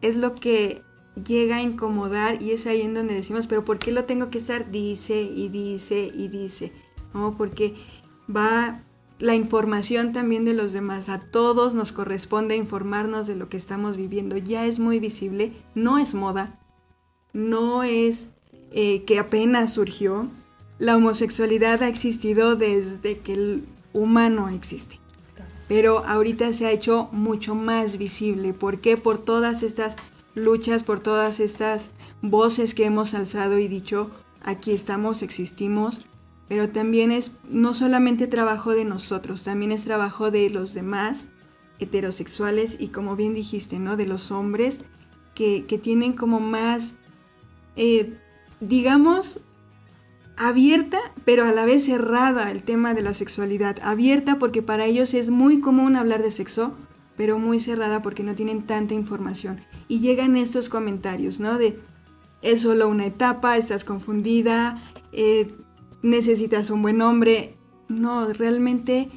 es 0.00 0.16
lo 0.16 0.34
que 0.34 0.82
llega 1.26 1.56
a 1.56 1.62
incomodar 1.62 2.42
y 2.42 2.50
es 2.50 2.66
ahí 2.66 2.82
en 2.82 2.94
donde 2.94 3.14
decimos, 3.14 3.46
pero 3.46 3.64
¿por 3.64 3.78
qué 3.78 3.92
lo 3.92 4.04
tengo 4.04 4.28
que 4.28 4.38
estar? 4.38 4.70
Dice 4.70 5.22
y 5.22 5.48
dice 5.48 6.10
y 6.12 6.28
dice, 6.28 6.72
¿no? 7.14 7.36
Porque 7.36 7.74
va 8.34 8.82
la 9.22 9.36
información 9.36 10.12
también 10.12 10.44
de 10.44 10.52
los 10.52 10.72
demás. 10.72 11.08
A 11.08 11.20
todos 11.20 11.74
nos 11.74 11.92
corresponde 11.92 12.56
informarnos 12.56 13.28
de 13.28 13.36
lo 13.36 13.48
que 13.48 13.56
estamos 13.56 13.96
viviendo. 13.96 14.36
Ya 14.36 14.66
es 14.66 14.80
muy 14.80 14.98
visible, 14.98 15.52
no 15.76 15.98
es 15.98 16.12
moda, 16.12 16.58
no 17.32 17.84
es 17.84 18.30
eh, 18.72 19.04
que 19.04 19.20
apenas 19.20 19.74
surgió. 19.74 20.26
La 20.80 20.96
homosexualidad 20.96 21.84
ha 21.84 21.88
existido 21.88 22.56
desde 22.56 23.20
que 23.20 23.34
el 23.34 23.64
humano 23.92 24.48
existe. 24.48 24.98
Pero 25.68 26.04
ahorita 26.04 26.52
se 26.52 26.66
ha 26.66 26.72
hecho 26.72 27.08
mucho 27.12 27.54
más 27.54 27.98
visible. 27.98 28.52
¿Por 28.52 28.80
qué? 28.80 28.96
Por 28.96 29.18
todas 29.18 29.62
estas 29.62 29.94
luchas, 30.34 30.82
por 30.82 30.98
todas 30.98 31.38
estas 31.38 31.90
voces 32.22 32.74
que 32.74 32.86
hemos 32.86 33.14
alzado 33.14 33.60
y 33.60 33.68
dicho, 33.68 34.10
aquí 34.42 34.72
estamos, 34.72 35.22
existimos, 35.22 36.04
pero 36.48 36.68
también 36.68 37.12
es 37.12 37.32
no 37.48 37.74
solamente 37.74 38.26
trabajo 38.26 38.74
de 38.74 38.84
nosotros, 38.84 39.44
también 39.44 39.72
es 39.72 39.84
trabajo 39.84 40.30
de 40.30 40.50
los 40.50 40.74
demás 40.74 41.28
heterosexuales 41.78 42.76
y 42.78 42.88
como 42.88 43.16
bien 43.16 43.34
dijiste, 43.34 43.78
¿no? 43.78 43.96
De 43.96 44.06
los 44.06 44.30
hombres 44.30 44.80
que, 45.34 45.80
tienen 45.82 46.12
como 46.12 46.40
más, 46.40 46.94
eh, 47.76 48.14
digamos, 48.60 49.40
abierta, 50.36 50.98
pero 51.24 51.44
a 51.44 51.52
la 51.52 51.64
vez 51.64 51.84
cerrada 51.84 52.50
el 52.50 52.62
tema 52.62 52.94
de 52.94 53.02
la 53.02 53.14
sexualidad. 53.14 53.78
Abierta 53.82 54.38
porque 54.38 54.62
para 54.62 54.86
ellos 54.86 55.14
es 55.14 55.30
muy 55.30 55.60
común 55.60 55.96
hablar 55.96 56.22
de 56.22 56.30
sexo, 56.30 56.74
pero 57.16 57.38
muy 57.38 57.60
cerrada 57.60 58.02
porque 58.02 58.22
no 58.22 58.34
tienen 58.34 58.62
tanta 58.62 58.94
información. 58.94 59.60
Y 59.88 60.00
llegan 60.00 60.36
estos 60.36 60.68
comentarios, 60.68 61.40
¿no? 61.40 61.58
De, 61.58 61.78
es 62.40 62.62
solo 62.62 62.88
una 62.88 63.06
etapa, 63.06 63.56
estás 63.56 63.84
confundida, 63.84 64.82
eh, 65.12 65.54
necesitas 66.02 66.70
un 66.70 66.82
buen 66.82 67.00
hombre. 67.00 67.56
No, 67.88 68.32
realmente 68.32 69.10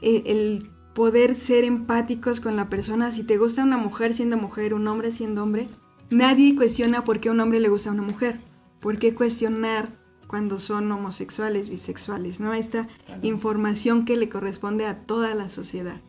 eh, 0.00 0.22
el 0.26 0.70
poder 0.94 1.34
ser 1.34 1.64
empáticos 1.64 2.40
con 2.40 2.56
la 2.56 2.68
persona, 2.68 3.12
si 3.12 3.22
te 3.22 3.36
gusta 3.36 3.62
una 3.62 3.76
mujer 3.76 4.14
siendo 4.14 4.36
mujer, 4.36 4.72
un 4.74 4.86
hombre 4.88 5.12
siendo 5.12 5.42
hombre, 5.42 5.68
nadie 6.10 6.56
cuestiona 6.56 7.04
por 7.04 7.20
qué 7.20 7.28
a 7.28 7.32
un 7.32 7.40
hombre 7.40 7.60
le 7.60 7.68
gusta 7.68 7.90
a 7.90 7.92
una 7.92 8.02
mujer. 8.02 8.40
¿Por 8.80 8.98
qué 8.98 9.14
cuestionar 9.14 9.92
cuando 10.26 10.58
son 10.58 10.90
homosexuales, 10.90 11.68
bisexuales? 11.68 12.40
¿No? 12.40 12.54
Esta 12.54 12.86
información 13.22 14.04
que 14.04 14.16
le 14.16 14.28
corresponde 14.28 14.86
a 14.86 15.00
toda 15.00 15.34
la 15.34 15.48
sociedad. 15.48 16.00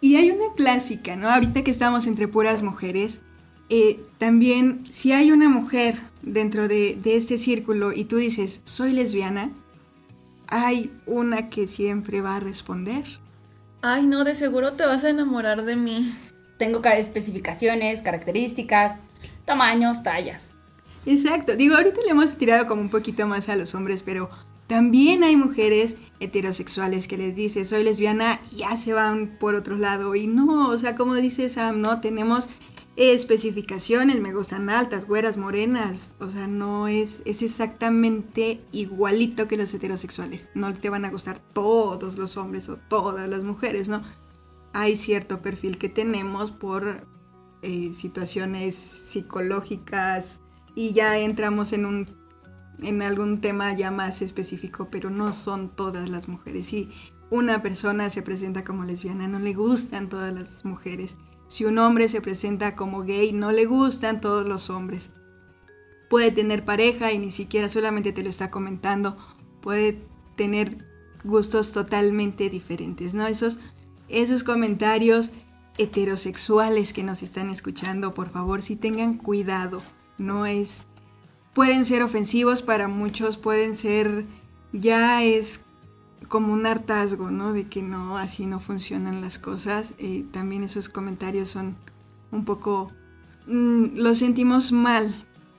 Y 0.00 0.16
hay 0.16 0.30
una 0.30 0.52
clásica, 0.54 1.16
¿no? 1.16 1.28
Ahorita 1.28 1.64
que 1.64 1.70
estamos 1.70 2.06
entre 2.06 2.28
puras 2.28 2.62
mujeres, 2.62 3.20
eh, 3.68 4.04
también 4.18 4.84
si 4.90 5.12
hay 5.12 5.32
una 5.32 5.48
mujer 5.48 5.98
dentro 6.22 6.68
de, 6.68 6.98
este 7.04 7.38
círculo 7.38 7.92
y 7.92 8.04
tú 8.04 8.16
dices, 8.16 8.60
soy 8.64 8.92
lesbiana, 8.92 9.52
hay 10.48 10.92
una 11.06 11.48
que 11.48 11.66
siempre 11.66 12.20
va 12.20 12.36
a 12.36 12.40
responder. 12.40 13.04
Ay, 13.82 14.06
no, 14.06 14.24
de 14.24 14.34
seguro 14.34 14.72
te 14.72 14.86
vas 14.86 15.04
a 15.04 15.10
enamorar 15.10 15.64
de 15.64 15.76
mí. 15.76 16.14
Tengo 16.58 16.82
especificaciones, 16.82 18.02
características, 18.02 19.00
tamaños, 19.44 20.02
tallas. 20.02 20.52
Exacto, 21.06 21.56
digo, 21.56 21.76
ahorita 21.76 22.00
le 22.04 22.10
hemos 22.10 22.36
tirado 22.36 22.66
como 22.66 22.82
un 22.82 22.90
poquito 22.90 23.26
más 23.26 23.48
a 23.48 23.56
los 23.56 23.74
hombres, 23.74 24.02
pero 24.02 24.28
también 24.66 25.24
hay 25.24 25.36
mujeres 25.36 25.96
heterosexuales 26.20 27.08
que 27.08 27.16
les 27.16 27.34
dice 27.34 27.64
soy 27.64 27.84
lesbiana 27.84 28.40
y 28.52 28.58
ya 28.58 28.76
se 28.76 28.92
van 28.92 29.38
por 29.38 29.54
otro 29.54 29.76
lado 29.76 30.14
y 30.14 30.26
no, 30.26 30.68
o 30.68 30.78
sea, 30.78 30.94
como 30.94 31.14
dice 31.14 31.48
Sam, 31.48 31.80
no, 31.80 32.00
tenemos 32.00 32.48
especificaciones, 32.98 34.20
me 34.20 34.32
gustan 34.32 34.68
altas, 34.68 35.06
güeras, 35.06 35.36
morenas, 35.36 36.16
o 36.18 36.30
sea, 36.30 36.48
no 36.48 36.88
es, 36.88 37.22
es 37.26 37.42
exactamente 37.42 38.60
igualito 38.72 39.46
que 39.46 39.56
los 39.56 39.72
heterosexuales. 39.72 40.50
No 40.54 40.74
te 40.74 40.90
van 40.90 41.04
a 41.04 41.10
gustar 41.10 41.38
todos 41.38 42.18
los 42.18 42.36
hombres 42.36 42.68
o 42.68 42.76
todas 42.76 43.28
las 43.28 43.44
mujeres, 43.44 43.88
¿no? 43.88 44.02
Hay 44.72 44.96
cierto 44.96 45.40
perfil 45.42 45.78
que 45.78 45.88
tenemos 45.88 46.50
por 46.50 47.06
eh, 47.62 47.94
situaciones 47.94 48.74
psicológicas 48.74 50.40
y 50.74 50.92
ya 50.92 51.18
entramos 51.18 51.72
en 51.72 51.86
un 51.86 52.06
en 52.80 53.02
algún 53.02 53.40
tema 53.40 53.72
ya 53.74 53.90
más 53.90 54.22
específico, 54.22 54.88
pero 54.90 55.10
no 55.10 55.32
son 55.32 55.68
todas 55.68 56.08
las 56.08 56.28
mujeres. 56.28 56.66
Si 56.66 56.90
una 57.30 57.60
persona 57.62 58.08
se 58.08 58.22
presenta 58.22 58.62
como 58.64 58.84
lesbiana, 58.84 59.26
no 59.26 59.38
le 59.38 59.52
gustan 59.52 60.08
todas 60.08 60.32
las 60.32 60.64
mujeres 60.64 61.16
si 61.48 61.64
un 61.64 61.78
hombre 61.78 62.08
se 62.08 62.20
presenta 62.20 62.76
como 62.76 63.02
gay, 63.02 63.32
no 63.32 63.50
le 63.52 63.64
gustan 63.64 64.20
todos 64.20 64.46
los 64.46 64.70
hombres. 64.70 65.10
Puede 66.10 66.30
tener 66.30 66.64
pareja 66.64 67.12
y 67.12 67.18
ni 67.18 67.30
siquiera 67.30 67.68
solamente 67.68 68.12
te 68.12 68.22
lo 68.22 68.28
está 68.28 68.50
comentando. 68.50 69.16
Puede 69.60 70.00
tener 70.36 70.78
gustos 71.24 71.72
totalmente 71.72 72.50
diferentes, 72.50 73.14
¿no? 73.14 73.26
Esos, 73.26 73.58
esos 74.08 74.44
comentarios 74.44 75.30
heterosexuales 75.78 76.92
que 76.92 77.02
nos 77.02 77.22
están 77.22 77.50
escuchando, 77.50 78.14
por 78.14 78.30
favor, 78.30 78.62
si 78.62 78.76
tengan 78.76 79.16
cuidado. 79.16 79.80
No 80.18 80.46
es... 80.46 80.84
Pueden 81.54 81.84
ser 81.84 82.02
ofensivos 82.02 82.62
para 82.62 82.88
muchos, 82.88 83.36
pueden 83.38 83.74
ser... 83.74 84.26
Ya 84.72 85.24
es 85.24 85.62
como 86.26 86.52
un 86.52 86.66
hartazgo, 86.66 87.30
¿no? 87.30 87.52
De 87.52 87.68
que 87.68 87.82
no, 87.82 88.18
así 88.18 88.46
no 88.46 88.60
funcionan 88.60 89.20
las 89.20 89.38
cosas. 89.38 89.94
Eh, 89.98 90.24
también 90.32 90.62
esos 90.62 90.88
comentarios 90.88 91.48
son 91.50 91.76
un 92.30 92.44
poco... 92.44 92.92
Mm, 93.46 93.96
lo 93.96 94.14
sentimos 94.14 94.72
mal, 94.72 95.14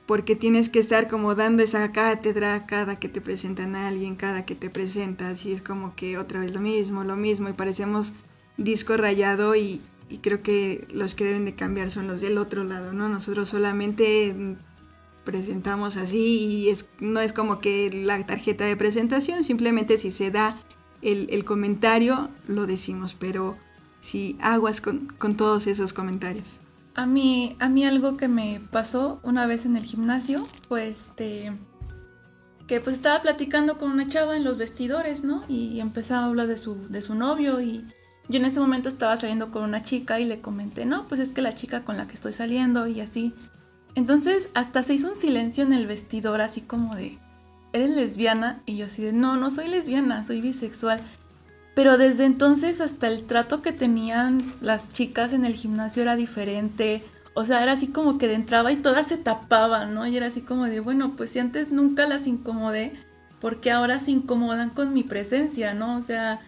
porque 0.06 0.36
tienes 0.36 0.68
que 0.68 0.78
estar 0.78 1.08
como 1.08 1.34
dando 1.34 1.62
esa 1.62 1.90
cátedra 1.92 2.66
cada 2.66 2.98
que 2.98 3.08
te 3.08 3.20
presentan 3.20 3.74
a 3.74 3.88
alguien, 3.88 4.16
cada 4.16 4.44
que 4.44 4.54
te 4.54 4.70
presentas, 4.70 5.44
y 5.46 5.52
es 5.52 5.62
como 5.62 5.94
que 5.94 6.18
otra 6.18 6.40
vez 6.40 6.52
lo 6.52 6.60
mismo, 6.60 7.04
lo 7.04 7.16
mismo, 7.16 7.48
y 7.48 7.52
parecemos 7.52 8.12
disco 8.56 8.96
rayado 8.96 9.56
y, 9.56 9.80
y 10.08 10.18
creo 10.18 10.42
que 10.42 10.86
los 10.92 11.14
que 11.14 11.24
deben 11.24 11.44
de 11.44 11.54
cambiar 11.54 11.90
son 11.90 12.06
los 12.06 12.20
del 12.20 12.38
otro 12.38 12.64
lado, 12.64 12.92
¿no? 12.92 13.08
Nosotros 13.08 13.48
solamente 13.48 14.34
mm, 14.34 14.69
presentamos 15.24 15.96
así 15.96 16.38
y 16.38 16.68
es, 16.70 16.88
no 17.00 17.20
es 17.20 17.32
como 17.32 17.60
que 17.60 17.90
la 17.92 18.24
tarjeta 18.26 18.64
de 18.64 18.76
presentación, 18.76 19.44
simplemente 19.44 19.98
si 19.98 20.10
se 20.10 20.30
da 20.30 20.56
el, 21.02 21.44
comentario 21.44 22.28
lo 22.46 22.66
decimos, 22.66 23.16
pero 23.18 23.56
si 24.00 24.36
aguas 24.40 24.80
con, 24.80 25.08
todos 25.36 25.66
esos 25.66 25.92
comentarios. 25.92 26.60
A 26.94 27.06
mí, 27.06 27.56
a 27.60 27.68
mí 27.68 27.84
algo 27.84 28.16
que 28.16 28.28
me 28.28 28.60
pasó 28.70 29.20
una 29.22 29.46
vez 29.46 29.64
en 29.64 29.76
el 29.76 29.84
gimnasio 29.84 30.46
pues 30.68 31.08
este 31.08 31.52
que 32.66 32.80
pues 32.80 32.94
estaba 32.94 33.20
platicando 33.20 33.78
con 33.78 33.90
una 33.90 34.06
chava 34.06 34.36
en 34.36 34.44
los 34.44 34.56
vestidores, 34.56 35.24
¿no? 35.24 35.42
Y 35.48 35.80
empezaba 35.80 36.22
a 36.22 36.26
hablar 36.26 36.46
de 36.46 36.56
su, 36.56 36.86
de 36.88 37.02
su 37.02 37.16
novio 37.16 37.60
y 37.60 37.84
yo 38.28 38.38
en 38.38 38.44
ese 38.44 38.60
momento 38.60 38.88
estaba 38.88 39.16
saliendo 39.16 39.50
con 39.50 39.64
una 39.64 39.82
chica 39.82 40.20
y 40.20 40.24
le 40.24 40.40
comenté, 40.40 40.86
no, 40.86 41.08
pues 41.08 41.20
es 41.20 41.32
que 41.32 41.42
la 41.42 41.56
chica 41.56 41.84
con 41.84 41.96
la 41.96 42.06
que 42.06 42.14
estoy 42.14 42.32
saliendo 42.32 42.86
y 42.86 43.00
así. 43.00 43.34
Entonces 43.94 44.48
hasta 44.54 44.82
se 44.82 44.94
hizo 44.94 45.08
un 45.08 45.16
silencio 45.16 45.64
en 45.64 45.72
el 45.72 45.86
vestidor 45.86 46.40
así 46.40 46.60
como 46.60 46.94
de, 46.94 47.18
¿eres 47.72 47.90
lesbiana? 47.90 48.62
Y 48.66 48.76
yo 48.76 48.86
así 48.86 49.02
de, 49.02 49.12
no, 49.12 49.36
no 49.36 49.50
soy 49.50 49.68
lesbiana, 49.68 50.24
soy 50.24 50.40
bisexual. 50.40 51.00
Pero 51.74 51.98
desde 51.98 52.24
entonces 52.24 52.80
hasta 52.80 53.08
el 53.08 53.24
trato 53.24 53.62
que 53.62 53.72
tenían 53.72 54.54
las 54.60 54.90
chicas 54.90 55.32
en 55.32 55.44
el 55.44 55.54
gimnasio 55.54 56.02
era 56.02 56.16
diferente. 56.16 57.02
O 57.34 57.44
sea, 57.44 57.62
era 57.62 57.72
así 57.72 57.88
como 57.88 58.18
que 58.18 58.32
entraba 58.32 58.72
y 58.72 58.76
todas 58.76 59.06
se 59.06 59.16
tapaban, 59.16 59.94
¿no? 59.94 60.06
Y 60.06 60.16
era 60.16 60.26
así 60.26 60.42
como 60.42 60.66
de, 60.66 60.80
bueno, 60.80 61.14
pues 61.16 61.30
si 61.30 61.38
antes 61.38 61.72
nunca 61.72 62.06
las 62.06 62.26
incomodé, 62.26 62.92
porque 63.40 63.70
ahora 63.70 64.00
se 64.00 64.10
incomodan 64.10 64.70
con 64.70 64.92
mi 64.92 65.04
presencia, 65.04 65.72
¿no? 65.72 65.96
O 65.96 66.02
sea, 66.02 66.40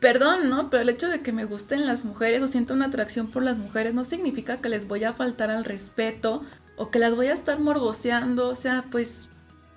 perdón, 0.00 0.48
¿no? 0.48 0.70
Pero 0.70 0.82
el 0.82 0.88
hecho 0.88 1.08
de 1.08 1.20
que 1.20 1.32
me 1.32 1.44
gusten 1.44 1.86
las 1.86 2.04
mujeres 2.04 2.42
o 2.42 2.48
sienta 2.48 2.74
una 2.74 2.86
atracción 2.86 3.30
por 3.30 3.42
las 3.42 3.58
mujeres 3.58 3.94
no 3.94 4.04
significa 4.04 4.56
que 4.56 4.70
les 4.70 4.88
voy 4.88 5.04
a 5.04 5.12
faltar 5.12 5.50
al 5.50 5.64
respeto 5.64 6.42
o 6.76 6.90
que 6.90 6.98
las 6.98 7.14
voy 7.14 7.26
a 7.26 7.34
estar 7.34 7.60
morboseando, 7.60 8.48
o 8.48 8.54
sea, 8.54 8.86
pues 8.90 9.28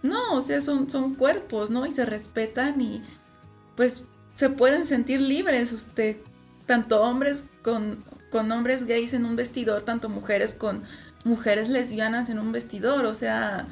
no, 0.02 0.34
o 0.34 0.42
sea, 0.42 0.62
son, 0.62 0.90
son 0.90 1.16
cuerpos, 1.16 1.70
¿no? 1.70 1.86
Y 1.86 1.92
se 1.92 2.06
respetan 2.06 2.80
y 2.80 3.04
pues 3.76 4.06
se 4.36 4.50
pueden 4.50 4.86
sentir 4.86 5.20
libres, 5.20 5.74
usted, 5.74 6.18
tanto 6.66 7.02
hombres 7.02 7.44
con, 7.62 8.04
con 8.32 8.50
hombres 8.52 8.86
gays 8.86 9.14
en 9.14 9.26
un 9.26 9.36
vestidor, 9.36 9.84
tanto 9.84 10.08
mujeres 10.08 10.54
con 10.54 10.84
mujeres 11.26 11.68
lesbianas 11.68 12.30
en 12.30 12.40
un 12.40 12.54
vestidor, 12.54 13.06
o 13.06 13.14
sea, 13.14 13.66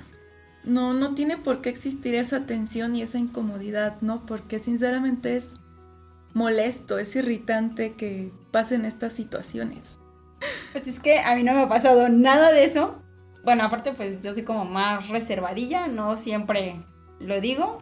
no, 0.65 0.93
no 0.93 1.15
tiene 1.15 1.37
por 1.37 1.61
qué 1.61 1.69
existir 1.69 2.15
esa 2.15 2.45
tensión 2.45 2.95
y 2.95 3.01
esa 3.01 3.17
incomodidad, 3.17 4.01
¿no? 4.01 4.25
Porque 4.25 4.59
sinceramente 4.59 5.37
es 5.37 5.53
molesto, 6.33 6.97
es 6.97 7.15
irritante 7.15 7.93
que 7.93 8.31
pasen 8.51 8.85
estas 8.85 9.13
situaciones. 9.13 9.97
Pues 10.71 10.87
es 10.87 10.99
que 10.99 11.19
a 11.19 11.35
mí 11.35 11.43
no 11.43 11.53
me 11.53 11.61
ha 11.61 11.69
pasado 11.69 12.09
nada 12.09 12.51
de 12.51 12.63
eso. 12.63 13.01
Bueno, 13.43 13.63
aparte 13.63 13.93
pues 13.93 14.21
yo 14.21 14.33
soy 14.33 14.43
como 14.43 14.65
más 14.65 15.09
reservadilla, 15.09 15.87
no 15.87 16.17
siempre 16.17 16.83
lo 17.19 17.41
digo. 17.41 17.79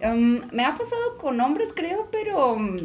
Em, 0.00 0.42
me 0.52 0.64
ha 0.64 0.74
pasado 0.74 1.18
con 1.18 1.40
hombres 1.40 1.72
creo, 1.74 2.08
pero 2.10 2.54
um, 2.54 2.76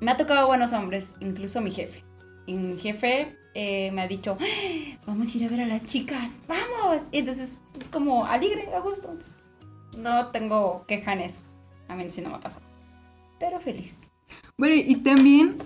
me 0.00 0.10
ha 0.10 0.16
tocado 0.16 0.46
buenos 0.46 0.72
hombres, 0.72 1.14
incluso 1.20 1.60
mi 1.60 1.70
jefe. 1.70 2.04
Y 2.46 2.54
mi 2.54 2.78
jefe 2.78 3.36
eh, 3.54 3.90
me 3.92 4.02
ha 4.02 4.08
dicho, 4.08 4.36
¡Ah! 4.40 4.98
vamos 5.06 5.34
a 5.34 5.38
ir 5.38 5.44
a 5.44 5.48
ver 5.48 5.60
a 5.62 5.66
las 5.66 5.84
chicas, 5.84 6.32
vamos. 6.48 7.02
Y 7.12 7.18
entonces, 7.18 7.60
pues 7.72 7.88
como 7.88 8.26
alegre, 8.26 8.68
a 8.74 8.80
gusto. 8.80 9.12
No 9.96 10.28
tengo 10.28 10.84
queja 10.86 11.12
en 11.12 11.20
eso. 11.20 11.40
A 11.88 11.94
mí 11.94 12.10
sí 12.10 12.20
no 12.20 12.30
me 12.30 12.36
ha 12.36 12.40
pasado 12.40 12.75
pero 13.38 13.60
feliz. 13.60 13.98
Bueno, 14.56 14.74
y 14.74 14.96
también 14.96 15.56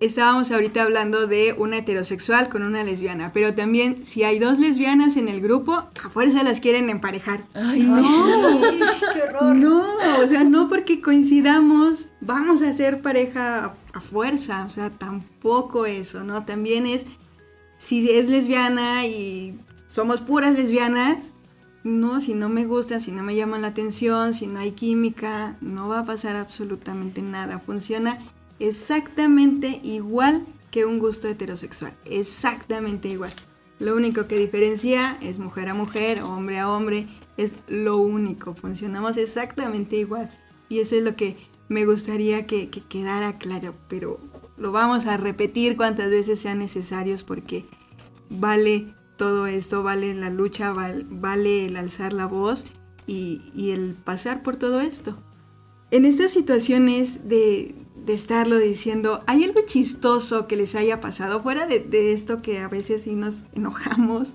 estábamos 0.00 0.50
ahorita 0.50 0.82
hablando 0.82 1.26
de 1.26 1.54
una 1.58 1.78
heterosexual 1.78 2.48
con 2.48 2.62
una 2.62 2.82
lesbiana, 2.82 3.32
pero 3.32 3.54
también 3.54 4.06
si 4.06 4.24
hay 4.24 4.38
dos 4.38 4.58
lesbianas 4.58 5.16
en 5.16 5.28
el 5.28 5.42
grupo, 5.42 5.74
a 5.74 6.10
fuerza 6.10 6.42
las 6.42 6.60
quieren 6.60 6.88
emparejar. 6.88 7.44
Ay, 7.54 7.82
no, 7.82 8.60
qué 9.12 9.22
horror. 9.22 9.56
No, 9.56 9.84
o 10.18 10.26
sea, 10.26 10.44
no 10.44 10.68
porque 10.68 11.02
coincidamos, 11.02 12.08
vamos 12.20 12.62
a 12.62 12.72
ser 12.72 13.02
pareja 13.02 13.74
a, 13.92 14.00
fuerza, 14.00 14.64
o 14.64 14.70
sea, 14.70 14.90
tampoco 14.90 15.84
eso, 15.84 16.24
¿no? 16.24 16.44
También 16.46 16.86
es, 16.86 17.04
si 17.76 18.10
es 18.10 18.26
lesbiana 18.26 19.04
y 19.04 19.60
somos 19.90 20.22
puras 20.22 20.54
lesbianas, 20.54 21.32
no, 21.82 22.20
si 22.20 22.34
no 22.34 22.48
me 22.48 22.66
gusta, 22.66 23.00
si 23.00 23.10
no 23.10 23.22
me 23.22 23.34
llaman 23.34 23.62
la 23.62 23.68
atención, 23.68 24.34
si 24.34 24.46
no 24.46 24.58
hay 24.58 24.72
química, 24.72 25.56
no 25.60 25.88
va 25.88 26.00
a 26.00 26.04
pasar 26.04 26.36
absolutamente 26.36 27.22
nada. 27.22 27.58
Funciona 27.58 28.18
exactamente 28.58 29.80
igual 29.82 30.44
que 30.70 30.84
un 30.84 30.98
gusto 30.98 31.28
heterosexual. 31.28 31.94
Exactamente 32.04 33.08
igual. 33.08 33.32
Lo 33.78 33.96
único 33.96 34.26
que 34.26 34.36
diferencia 34.36 35.16
es 35.22 35.38
mujer 35.38 35.70
a 35.70 35.74
mujer, 35.74 36.22
hombre 36.22 36.58
a 36.58 36.70
hombre. 36.70 37.08
Es 37.38 37.54
lo 37.66 37.96
único. 37.96 38.54
Funcionamos 38.54 39.16
exactamente 39.16 39.96
igual. 39.96 40.30
Y 40.68 40.80
eso 40.80 40.96
es 40.96 41.02
lo 41.02 41.16
que 41.16 41.36
me 41.68 41.86
gustaría 41.86 42.46
que, 42.46 42.68
que 42.68 42.82
quedara 42.82 43.38
claro. 43.38 43.74
Pero 43.88 44.20
lo 44.58 44.70
vamos 44.70 45.06
a 45.06 45.16
repetir 45.16 45.78
cuantas 45.78 46.10
veces 46.10 46.38
sean 46.38 46.58
necesarios 46.58 47.24
porque 47.24 47.64
vale 48.28 48.94
todo 49.20 49.46
esto, 49.46 49.82
vale 49.82 50.14
la 50.14 50.30
lucha, 50.30 50.72
vale, 50.72 51.66
el 51.66 51.76
alzar 51.76 52.14
la 52.14 52.24
voz 52.24 52.64
y, 53.06 53.70
el 53.70 53.92
pasar 53.92 54.42
por 54.42 54.56
todo 54.56 54.80
esto. 54.80 55.14
En 55.90 56.06
estas 56.06 56.30
situaciones 56.30 57.28
de, 57.28 57.74
estarlo 58.08 58.56
diciendo, 58.56 59.22
¿hay 59.26 59.44
algo 59.44 59.60
chistoso 59.66 60.46
que 60.46 60.56
les 60.56 60.74
haya 60.74 61.02
pasado 61.02 61.42
fuera 61.42 61.66
de, 61.66 62.12
esto 62.14 62.40
que 62.40 62.60
a 62.60 62.68
veces 62.68 63.02
sí 63.02 63.14
nos 63.14 63.44
enojamos? 63.54 64.32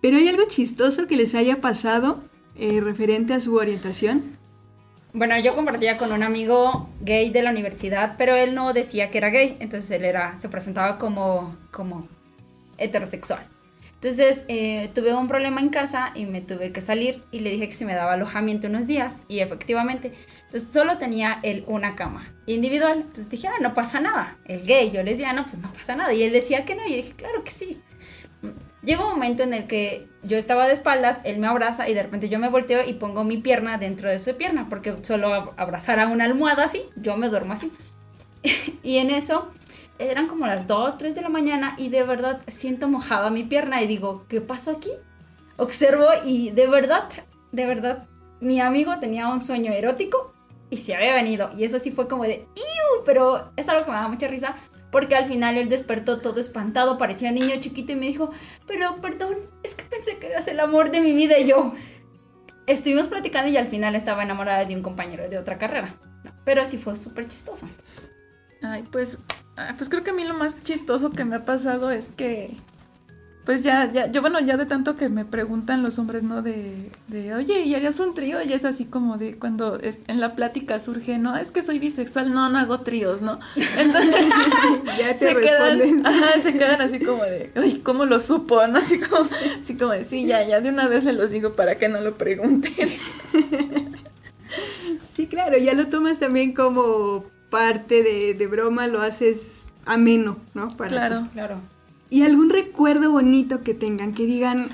Pero 0.00 0.16
¿hay 0.16 0.26
algo 0.26 0.46
chistoso 0.48 1.06
que 1.06 1.14
les 1.14 1.36
haya 1.36 1.60
pasado 1.60 2.24
eh, 2.56 2.80
referente 2.80 3.34
a 3.34 3.40
su 3.40 3.54
orientación? 3.54 4.36
Bueno, 5.12 5.38
yo 5.38 5.54
compartía 5.54 5.96
con 5.96 6.10
un 6.10 6.24
amigo 6.24 6.90
gay 7.02 7.30
de 7.30 7.42
la 7.42 7.50
universidad, 7.50 8.16
pero 8.18 8.34
él 8.34 8.52
no 8.56 8.72
decía 8.72 9.12
que 9.12 9.18
era 9.18 9.30
gay, 9.30 9.58
entonces 9.60 9.92
él 9.92 10.04
era, 10.04 10.36
se 10.38 10.48
presentaba 10.48 10.98
como, 10.98 11.56
como 11.70 12.08
heterosexual. 12.78 13.46
Entonces 14.02 14.44
eh, 14.48 14.90
tuve 14.96 15.14
un 15.14 15.28
problema 15.28 15.60
en 15.60 15.68
casa 15.68 16.10
y 16.16 16.26
me 16.26 16.40
tuve 16.40 16.72
que 16.72 16.80
salir 16.80 17.22
y 17.30 17.38
le 17.38 17.50
dije 17.50 17.68
que 17.68 17.74
si 17.74 17.84
me 17.84 17.94
daba 17.94 18.14
alojamiento 18.14 18.66
unos 18.66 18.88
días 18.88 19.22
y 19.28 19.38
efectivamente, 19.38 20.12
entonces 20.46 20.70
solo 20.72 20.98
tenía 20.98 21.38
él 21.44 21.62
una 21.68 21.94
cama 21.94 22.34
individual. 22.46 23.02
Entonces 23.02 23.30
dije, 23.30 23.46
ah, 23.46 23.60
no 23.60 23.74
pasa 23.74 24.00
nada. 24.00 24.38
El 24.44 24.66
gay, 24.66 24.90
yo 24.90 25.04
lesbiana, 25.04 25.44
pues 25.44 25.58
no 25.58 25.72
pasa 25.72 25.94
nada. 25.94 26.12
Y 26.12 26.24
él 26.24 26.32
decía 26.32 26.64
que 26.64 26.74
no 26.74 26.84
y 26.84 26.96
dije, 26.96 27.12
claro 27.12 27.44
que 27.44 27.52
sí. 27.52 27.80
Llegó 28.82 29.04
un 29.04 29.10
momento 29.10 29.44
en 29.44 29.54
el 29.54 29.68
que 29.68 30.08
yo 30.24 30.36
estaba 30.36 30.66
de 30.66 30.72
espaldas, 30.72 31.20
él 31.22 31.38
me 31.38 31.46
abraza 31.46 31.88
y 31.88 31.94
de 31.94 32.02
repente 32.02 32.28
yo 32.28 32.40
me 32.40 32.48
volteo 32.48 32.84
y 32.84 32.94
pongo 32.94 33.22
mi 33.22 33.38
pierna 33.38 33.78
dentro 33.78 34.10
de 34.10 34.18
su 34.18 34.36
pierna 34.36 34.68
porque 34.68 34.96
solo 35.02 35.54
abrazar 35.56 36.00
a 36.00 36.08
una 36.08 36.24
almohada 36.24 36.64
así, 36.64 36.82
yo 36.96 37.16
me 37.16 37.28
duermo 37.28 37.52
así. 37.52 37.70
y 38.82 38.96
en 38.96 39.10
eso 39.10 39.52
eran 40.10 40.26
como 40.26 40.46
las 40.46 40.66
2, 40.66 40.98
3 40.98 41.14
de 41.14 41.20
la 41.20 41.28
mañana 41.28 41.74
y 41.78 41.88
de 41.88 42.02
verdad 42.02 42.40
siento 42.48 42.88
mojada 42.88 43.30
mi 43.30 43.44
pierna 43.44 43.82
y 43.82 43.86
digo, 43.86 44.24
¿qué 44.28 44.40
pasó 44.40 44.72
aquí? 44.72 44.90
Observo 45.56 46.06
y 46.24 46.50
de 46.50 46.66
verdad, 46.66 47.08
de 47.52 47.66
verdad, 47.66 48.08
mi 48.40 48.60
amigo 48.60 48.98
tenía 48.98 49.28
un 49.28 49.40
sueño 49.40 49.72
erótico 49.72 50.32
y 50.70 50.78
se 50.78 50.94
había 50.94 51.14
venido. 51.14 51.50
Y 51.56 51.64
eso 51.64 51.78
sí 51.78 51.90
fue 51.90 52.08
como 52.08 52.24
de, 52.24 52.46
¡Iu! 52.56 53.04
Pero 53.04 53.52
es 53.56 53.68
algo 53.68 53.84
que 53.84 53.90
me 53.90 53.96
da 53.96 54.08
mucha 54.08 54.26
risa 54.28 54.56
porque 54.92 55.16
al 55.16 55.24
final 55.24 55.56
él 55.56 55.68
despertó 55.68 56.20
todo 56.20 56.38
espantado, 56.38 56.98
parecía 56.98 57.32
niño 57.32 57.56
chiquito 57.60 57.92
y 57.92 57.96
me 57.96 58.06
dijo, 58.06 58.30
pero 58.66 59.00
perdón, 59.00 59.36
es 59.62 59.74
que 59.74 59.84
pensé 59.84 60.18
que 60.18 60.26
eras 60.26 60.46
el 60.48 60.60
amor 60.60 60.90
de 60.90 61.00
mi 61.00 61.12
vida 61.12 61.38
y 61.38 61.46
yo. 61.46 61.74
Estuvimos 62.66 63.08
platicando 63.08 63.50
y 63.50 63.56
al 63.56 63.66
final 63.66 63.94
estaba 63.94 64.22
enamorada 64.22 64.64
de 64.66 64.76
un 64.76 64.82
compañero 64.82 65.28
de 65.28 65.38
otra 65.38 65.58
carrera. 65.58 65.96
pero 66.44 66.66
sí 66.66 66.76
fue 66.76 66.94
súper 66.94 67.26
chistoso. 67.26 67.68
Ay, 68.62 68.84
pues 68.90 69.18
Ah, 69.56 69.74
pues 69.76 69.90
creo 69.90 70.02
que 70.02 70.10
a 70.10 70.14
mí 70.14 70.24
lo 70.24 70.34
más 70.34 70.62
chistoso 70.62 71.10
que 71.10 71.24
me 71.24 71.36
ha 71.36 71.44
pasado 71.44 71.90
es 71.90 72.10
que, 72.12 72.50
pues 73.44 73.62
ya, 73.62 73.92
ya, 73.92 74.10
yo 74.10 74.22
bueno, 74.22 74.40
ya 74.40 74.56
de 74.56 74.64
tanto 74.64 74.94
que 74.94 75.10
me 75.10 75.26
preguntan 75.26 75.82
los 75.82 75.98
hombres, 75.98 76.22
¿no? 76.22 76.40
De, 76.40 76.90
de 77.08 77.34
oye, 77.34 77.64
¿y 77.64 77.74
harías 77.74 78.00
un 78.00 78.14
trío? 78.14 78.38
Y 78.42 78.54
es 78.54 78.64
así 78.64 78.86
como 78.86 79.18
de 79.18 79.36
cuando 79.38 79.78
en 79.82 80.20
la 80.20 80.34
plática 80.34 80.80
surge, 80.80 81.18
no, 81.18 81.36
es 81.36 81.52
que 81.52 81.62
soy 81.62 81.78
bisexual, 81.78 82.32
no, 82.32 82.48
no 82.48 82.58
hago 82.58 82.80
tríos, 82.80 83.20
¿no? 83.20 83.40
Entonces, 83.78 84.16
ya 84.98 85.14
te 85.14 85.18
se 85.18 85.36
quedan, 85.36 86.06
ajá, 86.06 86.40
se 86.40 86.54
quedan 86.54 86.80
así 86.80 86.98
como 86.98 87.22
de, 87.24 87.52
oye, 87.56 87.82
¿cómo 87.82 88.06
lo 88.06 88.20
supo? 88.20 88.66
¿No? 88.68 88.78
Así 88.78 88.98
como, 89.00 89.28
así 89.60 89.76
como 89.76 89.92
de, 89.92 90.04
sí, 90.04 90.24
ya, 90.24 90.46
ya 90.46 90.62
de 90.62 90.70
una 90.70 90.88
vez 90.88 91.04
se 91.04 91.12
los 91.12 91.30
digo 91.30 91.52
para 91.52 91.76
que 91.76 91.88
no 91.88 92.00
lo 92.00 92.14
pregunten. 92.14 92.72
Sí, 95.08 95.26
claro, 95.26 95.58
ya 95.58 95.74
lo 95.74 95.88
tomas 95.88 96.18
también 96.20 96.54
como 96.54 97.26
parte 97.52 98.02
de, 98.02 98.46
broma, 98.46 98.86
lo 98.86 99.02
haces 99.02 99.66
ameno, 99.84 100.38
¿no? 100.54 100.74
claro, 100.74 101.28
claro. 101.34 101.60
¿Y 102.08 102.22
algún 102.22 102.48
recuerdo 102.48 103.10
bonito 103.10 103.62
que 103.62 103.74
tengan, 103.74 104.14
que 104.14 104.24
digan, 104.24 104.70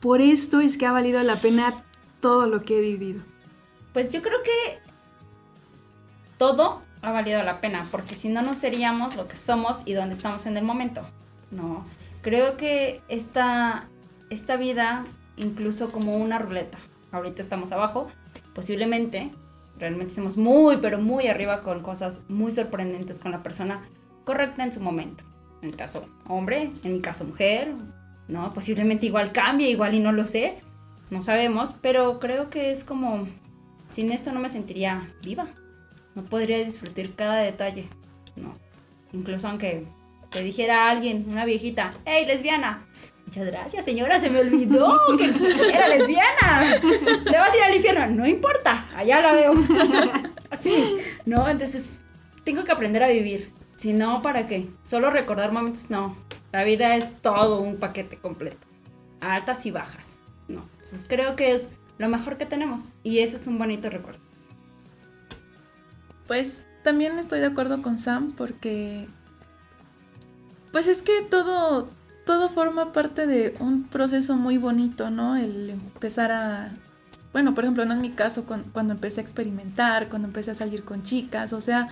por 0.00 0.20
esto 0.20 0.60
es 0.60 0.76
que 0.76 0.84
ha 0.84 0.90
valido 0.90 1.22
la 1.22 1.36
pena 1.36 1.84
todo 2.18 2.48
lo 2.48 2.64
que 2.64 2.78
he 2.78 2.80
vivido? 2.80 3.22
Pues 3.92 4.12
yo 4.12 4.20
creo 4.20 4.42
que 4.42 4.80
todo 6.38 6.82
ha 7.02 7.12
valido 7.12 7.40
la 7.44 7.60
pena, 7.60 7.86
porque 7.88 8.16
si 8.16 8.28
no, 8.28 8.42
no 8.42 8.56
seríamos 8.56 9.14
lo 9.14 9.28
que 9.28 9.36
somos 9.36 9.82
y 9.86 9.92
donde 9.92 10.16
estamos 10.16 10.44
en 10.46 10.56
el 10.56 10.64
momento. 10.64 11.02
No, 11.52 11.86
creo 12.20 12.56
que 12.56 13.00
esta, 13.06 13.86
esta 14.28 14.56
vida, 14.56 15.04
incluso 15.36 15.92
como 15.92 16.16
una 16.16 16.40
ruleta, 16.40 16.78
ahorita 17.12 17.42
estamos 17.42 17.70
abajo, 17.70 18.08
posiblemente 18.56 19.32
realmente 19.82 20.10
estemos 20.10 20.36
muy, 20.36 20.76
pero 20.76 21.00
muy 21.00 21.26
arriba 21.26 21.60
con 21.60 21.82
cosas 21.82 22.22
muy 22.28 22.52
sorprendentes 22.52 23.18
con 23.18 23.32
la 23.32 23.42
persona 23.42 23.82
correcta 24.24 24.62
en 24.62 24.70
su 24.70 24.78
momento. 24.78 25.24
En 25.60 25.70
el 25.70 25.76
caso 25.76 26.08
hombre, 26.28 26.70
en 26.84 26.92
mi 26.92 27.00
caso 27.00 27.24
mujer, 27.24 27.74
¿no? 28.28 28.54
Posiblemente 28.54 29.06
igual 29.06 29.32
cambie, 29.32 29.70
igual 29.70 29.94
y 29.94 29.98
no 29.98 30.12
lo 30.12 30.24
sé, 30.24 30.60
no 31.10 31.20
sabemos, 31.20 31.74
pero 31.82 32.20
creo 32.20 32.48
que 32.48 32.70
es 32.70 32.84
como, 32.84 33.26
sin 33.88 34.12
esto 34.12 34.30
no 34.30 34.38
me 34.38 34.50
sentiría 34.50 35.12
viva, 35.24 35.48
no 36.14 36.22
podría 36.22 36.64
disfrutar 36.64 37.08
cada 37.16 37.38
detalle, 37.38 37.88
¿no? 38.36 38.54
Incluso 39.12 39.48
aunque 39.48 39.84
te 40.30 40.44
dijera 40.44 40.90
alguien, 40.90 41.26
una 41.28 41.44
viejita, 41.44 41.90
hey, 42.04 42.24
lesbiana, 42.24 42.86
Muchas 43.26 43.46
gracias, 43.46 43.84
señora, 43.84 44.20
se 44.20 44.28
me 44.28 44.40
olvidó 44.40 44.98
que 45.16 45.24
era 45.68 45.88
lesbiana. 45.88 46.80
¿Le 47.24 47.38
vas 47.38 47.52
a 47.52 47.56
ir 47.56 47.62
al 47.62 47.74
infierno? 47.74 48.06
No 48.08 48.26
importa, 48.26 48.86
allá 48.94 49.20
la 49.22 49.32
veo. 49.32 49.54
Así, 50.50 50.98
¿no? 51.24 51.48
Entonces, 51.48 51.88
tengo 52.44 52.64
que 52.64 52.72
aprender 52.72 53.02
a 53.02 53.08
vivir. 53.08 53.52
Si 53.78 53.92
no, 53.92 54.20
¿para 54.22 54.46
qué? 54.46 54.68
Solo 54.82 55.10
recordar 55.10 55.50
momentos, 55.50 55.88
no. 55.88 56.16
La 56.52 56.62
vida 56.62 56.94
es 56.96 57.22
todo 57.22 57.60
un 57.60 57.76
paquete 57.76 58.18
completo. 58.18 58.66
Altas 59.20 59.64
y 59.64 59.70
bajas, 59.70 60.16
¿no? 60.48 60.62
Entonces, 60.72 61.06
creo 61.08 61.34
que 61.34 61.52
es 61.52 61.70
lo 61.98 62.08
mejor 62.08 62.36
que 62.36 62.44
tenemos. 62.44 62.92
Y 63.02 63.20
ese 63.20 63.36
es 63.36 63.46
un 63.46 63.58
bonito 63.58 63.88
recuerdo. 63.88 64.20
Pues 66.26 66.64
también 66.84 67.18
estoy 67.18 67.40
de 67.40 67.46
acuerdo 67.46 67.80
con 67.80 67.98
Sam 67.98 68.32
porque... 68.32 69.06
Pues 70.70 70.86
es 70.86 71.02
que 71.02 71.22
todo, 71.22 71.90
todo 72.32 72.48
forma 72.48 72.92
parte 72.94 73.26
de 73.26 73.54
un 73.60 73.84
proceso 73.84 74.36
muy 74.36 74.56
bonito, 74.56 75.10
¿no? 75.10 75.36
El 75.36 75.68
empezar 75.68 76.32
a... 76.32 76.72
Bueno, 77.34 77.52
por 77.54 77.64
ejemplo, 77.64 77.84
no 77.84 77.92
en 77.92 78.00
mi 78.00 78.08
caso, 78.08 78.46
cuando, 78.46 78.94
empecé 78.94 79.20
a 79.20 79.22
experimentar, 79.22 80.08
cuando 80.08 80.28
empecé 80.28 80.52
a 80.52 80.54
salir 80.54 80.82
con 80.82 81.02
chicas, 81.02 81.52
o 81.52 81.60
sea, 81.60 81.88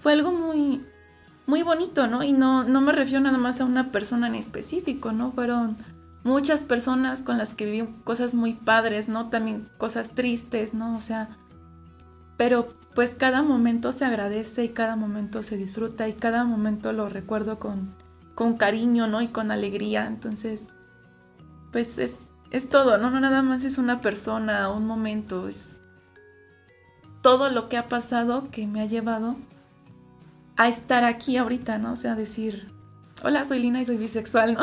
fue 0.00 0.12
algo 0.12 0.32
muy, 0.32 0.82
muy 1.44 1.62
bonito, 1.62 2.06
¿no? 2.06 2.22
Y 2.22 2.32
no, 2.32 2.64
no 2.64 2.80
me 2.80 2.92
refiero 2.92 3.20
nada 3.20 3.36
más 3.36 3.60
a 3.60 3.66
una 3.66 3.92
persona 3.92 4.28
en 4.28 4.36
específico, 4.36 5.12
¿no? 5.12 5.32
Fueron 5.32 5.76
muchas 6.24 6.64
personas 6.64 7.20
con 7.20 7.36
las 7.36 7.52
que 7.52 7.66
viví 7.66 7.86
cosas 8.04 8.32
muy 8.32 8.54
padres, 8.54 9.10
¿no? 9.10 9.28
También 9.28 9.68
cosas 9.76 10.12
tristes, 10.14 10.72
¿no? 10.72 10.96
O 10.96 11.02
sea, 11.02 11.28
pero 12.38 12.74
pues 12.94 13.12
cada 13.12 13.42
momento 13.42 13.92
se 13.92 14.06
agradece 14.06 14.64
y 14.64 14.70
cada 14.70 14.96
momento 14.96 15.42
se 15.42 15.58
disfruta 15.58 16.08
y 16.08 16.14
cada 16.14 16.44
momento 16.46 16.94
lo 16.94 17.10
recuerdo 17.10 17.58
con, 17.58 18.07
con 18.38 18.56
cariño, 18.56 19.08
¿no? 19.08 19.20
Y 19.20 19.26
con 19.26 19.50
alegría. 19.50 20.06
Entonces, 20.06 20.68
pues 21.72 21.98
es, 21.98 22.28
es 22.52 22.68
todo, 22.68 22.96
¿no? 22.96 23.10
No 23.10 23.18
nada 23.18 23.42
más 23.42 23.64
es 23.64 23.78
una 23.78 24.00
persona, 24.00 24.70
un 24.70 24.86
momento, 24.86 25.48
es 25.48 25.80
todo 27.20 27.50
lo 27.50 27.68
que 27.68 27.76
ha 27.76 27.88
pasado 27.88 28.48
que 28.52 28.68
me 28.68 28.80
ha 28.80 28.86
llevado 28.86 29.34
a 30.56 30.68
estar 30.68 31.02
aquí 31.02 31.36
ahorita, 31.36 31.78
¿no? 31.78 31.94
O 31.94 31.96
sea, 31.96 32.14
decir, 32.14 32.72
hola, 33.24 33.44
soy 33.44 33.58
Lina 33.58 33.82
y 33.82 33.86
soy 33.86 33.96
bisexual, 33.96 34.54
¿no? 34.54 34.60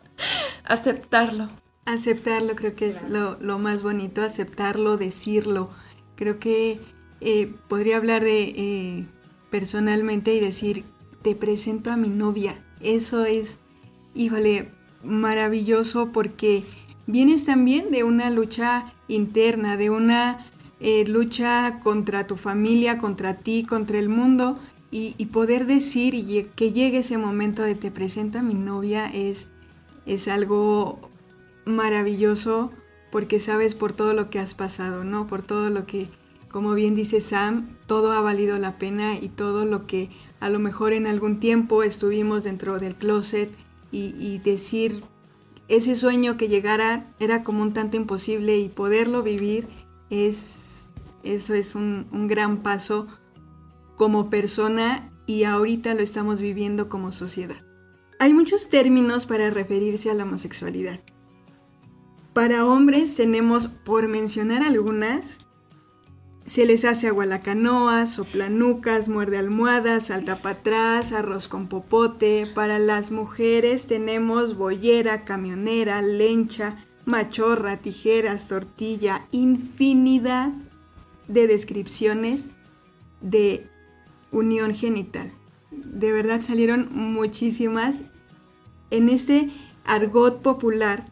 Aceptarlo. 0.64 1.48
Aceptarlo 1.86 2.56
creo 2.56 2.74
que 2.74 2.90
es 2.90 3.04
lo, 3.08 3.58
más 3.58 3.82
bonito, 3.82 4.20
aceptarlo, 4.20 4.98
decirlo. 4.98 5.70
Creo 6.14 6.38
que 6.38 6.78
eh, 7.22 7.54
podría 7.68 7.96
hablar 7.96 8.22
de 8.22 8.42
eh, 8.42 9.06
personalmente 9.48 10.34
y 10.34 10.40
decir, 10.40 10.84
te 11.22 11.34
presento 11.34 11.90
a 11.90 11.96
mi 11.96 12.10
novia, 12.10 12.62
eso 12.80 13.24
es, 13.24 13.58
híjole, 14.14 14.70
maravilloso 15.02 16.10
porque 16.12 16.64
vienes 17.06 17.44
también 17.44 17.90
de 17.90 18.04
una 18.04 18.30
lucha 18.30 18.92
interna, 19.08 19.76
de 19.76 19.90
una 19.90 20.46
eh, 20.80 21.04
lucha 21.06 21.80
contra 21.80 22.26
tu 22.26 22.36
familia, 22.36 22.98
contra 22.98 23.34
ti, 23.34 23.64
contra 23.64 23.98
el 23.98 24.08
mundo. 24.08 24.58
Y, 24.90 25.12
poder 25.26 25.66
decir 25.66 26.14
y 26.14 26.44
que 26.56 26.72
llegue 26.72 27.00
ese 27.00 27.18
momento 27.18 27.62
de 27.62 27.74
te 27.74 27.90
presenta 27.90 28.42
mi 28.42 28.54
novia 28.54 29.06
es, 29.06 29.48
es 30.06 30.28
algo 30.28 30.98
maravilloso 31.66 32.70
porque 33.12 33.38
sabes 33.38 33.74
por 33.74 33.92
todo 33.92 34.14
lo 34.14 34.30
que 34.30 34.38
has 34.38 34.54
pasado, 34.54 35.04
¿no? 35.04 35.26
Por 35.26 35.42
todo 35.42 35.68
lo 35.68 35.84
que, 35.84 36.08
como 36.50 36.72
bien 36.72 36.94
dice 36.94 37.20
Sam, 37.20 37.76
todo 37.86 38.12
ha 38.12 38.22
valido 38.22 38.56
la 38.58 38.78
pena 38.78 39.14
y 39.14 39.28
todo 39.28 39.66
lo 39.66 39.86
que 39.86 40.08
a 40.40 40.48
lo 40.50 40.58
mejor 40.58 40.92
en 40.92 41.06
algún 41.06 41.40
tiempo 41.40 41.82
estuvimos 41.82 42.44
dentro 42.44 42.78
del 42.78 42.94
closet 42.94 43.50
y, 43.90 44.38
decir 44.38 45.02
ese 45.68 45.96
sueño 45.96 46.36
que 46.36 46.48
llegara 46.48 47.06
era 47.18 47.42
como 47.42 47.62
un 47.62 47.72
tanto 47.72 47.96
imposible 47.96 48.58
y 48.58 48.68
poderlo 48.68 49.22
vivir 49.22 49.66
es 50.10 50.90
eso 51.22 51.54
es 51.54 51.74
un, 51.74 52.06
un 52.12 52.28
gran 52.28 52.58
paso 52.58 53.06
como 53.96 54.30
persona 54.30 55.10
y 55.26 55.44
ahorita 55.44 55.94
lo 55.94 56.00
estamos 56.00 56.40
viviendo 56.40 56.88
como 56.88 57.12
sociedad. 57.12 57.62
Hay 58.18 58.32
muchos 58.32 58.70
términos 58.70 59.26
para 59.26 59.50
referirse 59.50 60.10
a 60.10 60.14
la 60.14 60.24
homosexualidad. 60.24 61.00
Para 62.32 62.64
hombres 62.64 63.16
tenemos, 63.16 63.66
por 63.66 64.08
mencionar 64.08 64.62
algunas, 64.62 65.47
se 66.48 66.64
les 66.64 66.86
hace 66.86 67.08
agua 67.08 67.26
la 67.26 67.40
canoa, 67.40 68.06
soplanucas, 68.06 69.10
muerde 69.10 69.36
almohadas, 69.36 70.06
salta 70.06 70.40
para 70.40 70.58
atrás, 70.60 71.12
arroz 71.12 71.46
con 71.46 71.68
popote. 71.68 72.46
Para 72.46 72.78
las 72.78 73.10
mujeres 73.10 73.86
tenemos 73.86 74.56
boyera, 74.56 75.26
camionera, 75.26 76.00
lencha, 76.00 76.86
machorra, 77.04 77.76
tijeras, 77.76 78.48
tortilla, 78.48 79.26
infinidad 79.30 80.52
de 81.28 81.46
descripciones 81.46 82.48
de 83.20 83.66
unión 84.32 84.72
genital. 84.72 85.30
De 85.70 86.12
verdad 86.12 86.40
salieron 86.40 86.88
muchísimas 86.92 88.00
en 88.90 89.10
este 89.10 89.50
argot 89.84 90.40
popular. 90.40 91.04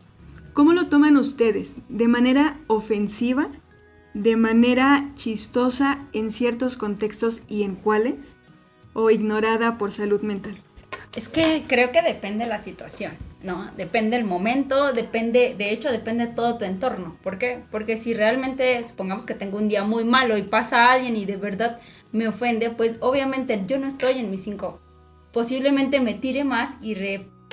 ¿Cómo 0.55 0.72
lo 0.72 0.88
toman 0.88 1.18
ustedes? 1.18 1.77
¿De 1.90 2.09
manera 2.09 2.59
ofensiva? 2.68 3.51
De 4.16 4.37
manera 4.38 5.11
chistosa 5.14 5.98
en 6.14 6.33
ciertos 6.33 6.79
contextos 6.79 7.42
y 7.48 7.64
en 7.64 7.74
cuáles, 7.74 8.38
o 8.94 9.11
ignorada 9.11 9.76
por 9.76 9.92
salud 9.92 10.22
mental? 10.22 10.57
Es 11.14 11.29
que 11.29 11.62
creo 11.66 11.92
que 11.92 12.00
depende 12.00 12.44
de 12.44 12.50
la 12.50 12.59
situación, 12.59 13.12
¿no? 13.42 13.70
Depende 13.76 14.16
el 14.16 14.24
momento, 14.24 14.94
depende, 14.94 15.55
de 15.59 15.70
hecho, 15.70 15.92
depende 15.92 16.29
todo 16.29 16.57
tu 16.57 16.64
entorno. 16.64 17.18
¿Por 17.22 17.38
qué? 17.38 17.62
Porque 17.70 17.98
si 17.98 18.14
realmente, 18.14 18.83
supongamos 18.85 19.26
que 19.26 19.35
tengo 19.35 19.59
un 19.59 19.68
día 19.68 19.85
muy 19.85 20.05
malo 20.05 20.38
y 20.38 20.42
pasa 20.42 20.92
alguien 20.92 21.14
y 21.14 21.26
de 21.26 21.37
verdad 21.37 21.79
me 22.12 22.26
ofende, 22.26 22.70
pues 22.70 22.96
obviamente 23.00 23.62
yo 23.66 23.79
no 23.79 23.87
estoy 23.87 24.18
en 24.18 24.31
mis 24.31 24.44
cinco. 24.44 24.81
Posiblemente 25.31 26.00
me 26.00 26.14
tire 26.14 26.44
más 26.44 26.79
y 26.81 26.96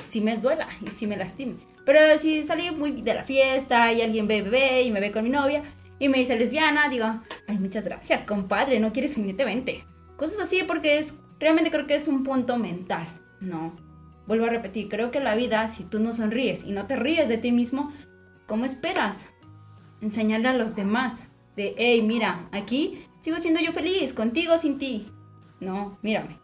si 0.06 0.22
me 0.22 0.38
duela 0.38 0.68
y 0.80 0.90
si 0.90 1.06
me 1.06 1.18
lastime. 1.18 1.56
Pero 1.84 1.98
si 2.18 2.42
salí 2.42 2.70
muy 2.70 3.02
de 3.02 3.12
la 3.12 3.24
fiesta 3.24 3.92
y 3.92 4.00
alguien 4.00 4.26
ve 4.26 4.40
bebé 4.40 4.82
y 4.82 4.90
me 4.90 5.00
ve 5.00 5.12
con 5.12 5.24
mi 5.24 5.30
novia, 5.30 5.62
y 6.04 6.08
me 6.10 6.18
dice 6.18 6.36
lesbiana, 6.36 6.90
digo, 6.90 7.06
ay, 7.48 7.58
muchas 7.58 7.84
gracias, 7.84 8.24
compadre, 8.24 8.78
no 8.78 8.92
quieres 8.92 9.16
unirte, 9.16 9.44
vente. 9.44 9.84
Cosas 10.16 10.38
así 10.40 10.62
porque 10.66 10.98
es, 10.98 11.14
realmente 11.40 11.70
creo 11.70 11.86
que 11.86 11.94
es 11.94 12.08
un 12.08 12.24
punto 12.24 12.58
mental, 12.58 13.06
¿no? 13.40 13.74
Vuelvo 14.26 14.44
a 14.44 14.50
repetir, 14.50 14.90
creo 14.90 15.10
que 15.10 15.20
la 15.20 15.34
vida, 15.34 15.66
si 15.68 15.84
tú 15.84 16.00
no 16.00 16.12
sonríes 16.12 16.64
y 16.64 16.72
no 16.72 16.86
te 16.86 16.96
ríes 16.96 17.28
de 17.28 17.38
ti 17.38 17.52
mismo, 17.52 17.90
¿cómo 18.46 18.66
esperas? 18.66 19.30
Enseñarle 20.02 20.48
a 20.48 20.52
los 20.52 20.76
demás 20.76 21.28
de, 21.56 21.74
hey, 21.78 22.02
mira, 22.02 22.50
aquí 22.52 23.02
sigo 23.22 23.40
siendo 23.40 23.60
yo 23.60 23.72
feliz, 23.72 24.12
contigo, 24.12 24.58
sin 24.58 24.76
ti. 24.76 25.10
No, 25.60 25.98
mírame. 26.02 26.38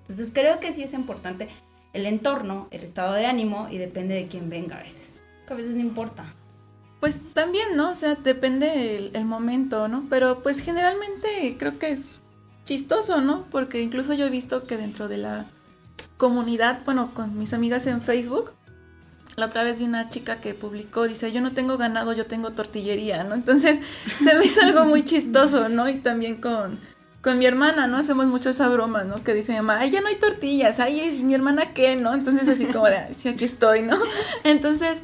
Entonces 0.00 0.30
creo 0.32 0.58
que 0.58 0.72
sí 0.72 0.82
es 0.82 0.94
importante 0.94 1.48
el 1.92 2.06
entorno, 2.06 2.66
el 2.70 2.82
estado 2.82 3.12
de 3.12 3.26
ánimo 3.26 3.68
y 3.70 3.76
depende 3.76 4.14
de 4.14 4.26
quién 4.26 4.48
venga 4.48 4.78
a 4.78 4.82
veces. 4.82 5.22
Que 5.46 5.52
a 5.52 5.56
veces 5.56 5.76
no 5.76 5.82
importa. 5.82 6.34
Pues 7.00 7.20
también, 7.34 7.76
¿no? 7.76 7.90
O 7.90 7.94
sea, 7.94 8.14
depende 8.14 9.10
el, 9.12 9.24
momento, 9.24 9.86
¿no? 9.88 10.06
Pero 10.08 10.42
pues 10.42 10.60
generalmente 10.60 11.56
creo 11.58 11.78
que 11.78 11.90
es 11.90 12.20
chistoso, 12.64 13.20
¿no? 13.20 13.44
Porque 13.50 13.82
incluso 13.82 14.14
yo 14.14 14.26
he 14.26 14.30
visto 14.30 14.66
que 14.66 14.76
dentro 14.76 15.08
de 15.08 15.18
la 15.18 15.46
comunidad, 16.16 16.80
bueno, 16.84 17.12
con 17.14 17.38
mis 17.38 17.52
amigas 17.52 17.86
en 17.86 18.00
Facebook, 18.00 18.52
la 19.36 19.46
otra 19.46 19.64
vez 19.64 19.78
vi 19.78 19.84
una 19.84 20.08
chica 20.08 20.40
que 20.40 20.54
publicó, 20.54 21.06
dice, 21.06 21.30
yo 21.30 21.42
no 21.42 21.52
tengo 21.52 21.76
ganado, 21.76 22.14
yo 22.14 22.26
tengo 22.26 22.52
tortillería, 22.52 23.22
¿no? 23.24 23.34
Entonces 23.34 23.78
se 24.24 24.34
me 24.34 24.44
hizo 24.44 24.62
algo 24.62 24.86
muy 24.86 25.04
chistoso, 25.04 25.68
¿no? 25.68 25.88
Y 25.88 25.96
también 25.96 26.36
con, 26.40 26.78
con 27.20 27.38
mi 27.38 27.44
hermana, 27.44 27.86
¿no? 27.86 27.98
Hacemos 27.98 28.26
mucho 28.26 28.48
esa 28.48 28.68
broma, 28.68 29.04
¿no? 29.04 29.22
Que 29.22 29.34
dice 29.34 29.52
mi 29.52 29.58
mamá, 29.58 29.80
ay, 29.80 29.90
ya 29.90 30.00
no 30.00 30.08
hay 30.08 30.16
tortillas, 30.16 30.80
ay, 30.80 31.00
¿y 31.00 31.22
mi 31.22 31.34
hermana 31.34 31.74
qué, 31.74 31.96
no? 31.96 32.14
Entonces 32.14 32.48
así 32.48 32.64
como 32.64 32.86
de, 32.86 33.14
sí, 33.14 33.28
aquí 33.28 33.44
estoy, 33.44 33.82
¿no? 33.82 33.98
Entonces, 34.44 35.02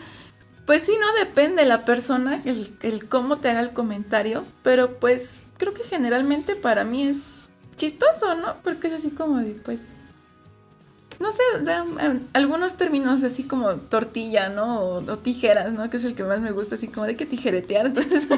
pues 0.66 0.85
sí, 0.85 0.92
no 1.01 1.12
depende 1.18 1.64
la 1.64 1.85
persona, 1.85 2.40
el, 2.44 2.77
el 2.83 3.09
cómo 3.09 3.38
te 3.38 3.51
haga 3.51 3.61
el 3.61 3.72
comentario, 3.72 4.44
pero 4.62 4.98
pues 4.98 5.44
creo 5.59 5.75
que 5.75 5.83
generalmente 5.83 6.55
para 6.55 6.85
mí 6.85 7.03
es 7.07 7.42
chistoso, 7.77 8.35
¿no? 8.37 8.57
Porque 8.62 8.88
es 8.88 8.94
así 8.94 9.11
como 9.11 9.38
de, 9.38 9.55
pues, 9.55 10.11
no 11.18 11.31
sé, 11.33 11.42
algunos 12.33 12.77
términos 12.77 13.22
así 13.22 13.44
como 13.44 13.75
tortilla, 13.75 14.48
¿no? 14.48 14.81
O, 14.81 15.18
tijeras, 15.18 15.72
¿no? 15.72 15.88
Que 15.90 15.96
es 15.96 16.05
el 16.05 16.14
que 16.14 16.25
más 16.25 16.40
me 16.40 16.51
gusta, 16.53 16.75
así 16.75 16.88
como 16.88 17.07
de 17.07 17.16
que 17.16 17.27
tijeretear. 17.27 17.87
Entonces, 17.87 18.29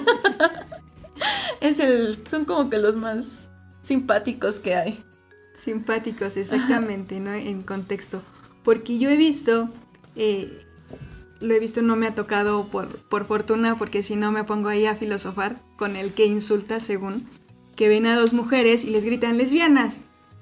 es 1.61 1.79
el, 1.79 2.23
son 2.27 2.45
como 2.45 2.71
que 2.71 2.79
los 2.79 2.97
más 2.97 3.49
simpáticos 3.83 4.61
que 4.61 4.75
hay. 4.77 5.05
Simpáticos, 5.57 6.37
exactamente, 6.37 7.21
¿no? 7.21 7.33
En 7.33 7.63
contexto. 7.63 8.23
Porque 8.63 8.99
yo 8.99 9.09
he 9.09 9.17
visto, 9.17 9.69
eh, 10.17 10.64
lo 11.41 11.55
he 11.55 11.61
visto, 11.61 11.83
no 11.83 11.97
me 11.97 12.07
ha 12.07 12.15
tocado 12.15 12.69
por, 12.69 12.99
por 13.09 13.27
fortuna, 13.27 13.77
porque 13.77 14.03
si 14.03 14.17
no 14.17 14.33
me 14.33 14.45
pongo 14.45 14.69
ahí 14.69 14.87
a 14.87 14.97
filosofar 14.97 15.61
con 15.77 15.97
el 15.97 16.13
que 16.13 16.27
insulta 16.27 16.81
según, 16.81 17.27
que 17.77 17.89
ven 17.89 18.07
a 18.07 18.17
dos 18.17 18.33
mujeres 18.33 18.85
y 18.85 18.91
les 18.91 19.05
gritan 19.05 19.39
lesbianas 19.39 20.01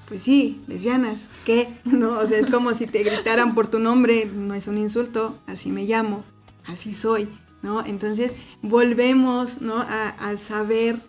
pues 0.09 0.25
sí, 0.25 0.61
lesbianas, 0.69 1.31
¿qué? 1.45 1.69
No, 1.85 2.19
o 2.19 2.27
sea, 2.27 2.39
es 2.39 2.47
como 2.47 2.75
si 2.75 2.87
te 2.87 3.03
gritaran 3.03 3.55
por 3.55 3.69
tu 3.69 3.79
nombre, 3.79 4.27
no 4.27 4.55
es 4.55 4.67
un 4.67 4.79
insulto, 4.79 5.39
así 5.47 5.71
me 5.71 5.85
llamo, 5.85 6.25
así 6.67 6.93
soy, 6.93 7.29
¿no? 7.63 7.85
Entonces 7.85 8.35
volvemos, 8.61 9.61
¿no? 9.61 9.77
A, 9.79 10.37
saber, 10.37 11.01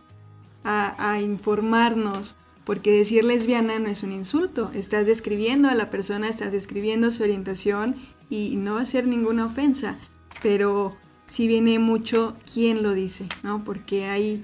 a, 0.64 1.20
informarnos, 1.22 2.36
porque 2.64 2.92
decir 2.92 3.26
lesbiana 3.26 3.78
no 3.80 3.90
es 3.90 4.04
un 4.04 4.14
insulto, 4.14 4.72
estás 4.74 5.06
describiendo 5.06 5.68
a 5.70 5.76
la 5.76 5.90
persona, 5.90 6.30
estás 6.30 6.54
describiendo 6.54 7.12
su 7.12 7.24
orientación 7.24 7.98
y 8.34 8.56
no 8.56 8.76
va 8.76 8.82
a 8.82 8.86
ser 8.86 9.06
ninguna 9.06 9.46
ofensa, 9.46 10.00
pero 10.42 10.98
sí 11.28 11.48
viene 11.48 11.78
mucho 11.78 12.36
quién 12.52 12.82
lo 12.82 12.94
dice, 12.94 13.28
¿no? 13.44 13.64
Porque 13.64 14.06
hay 14.06 14.44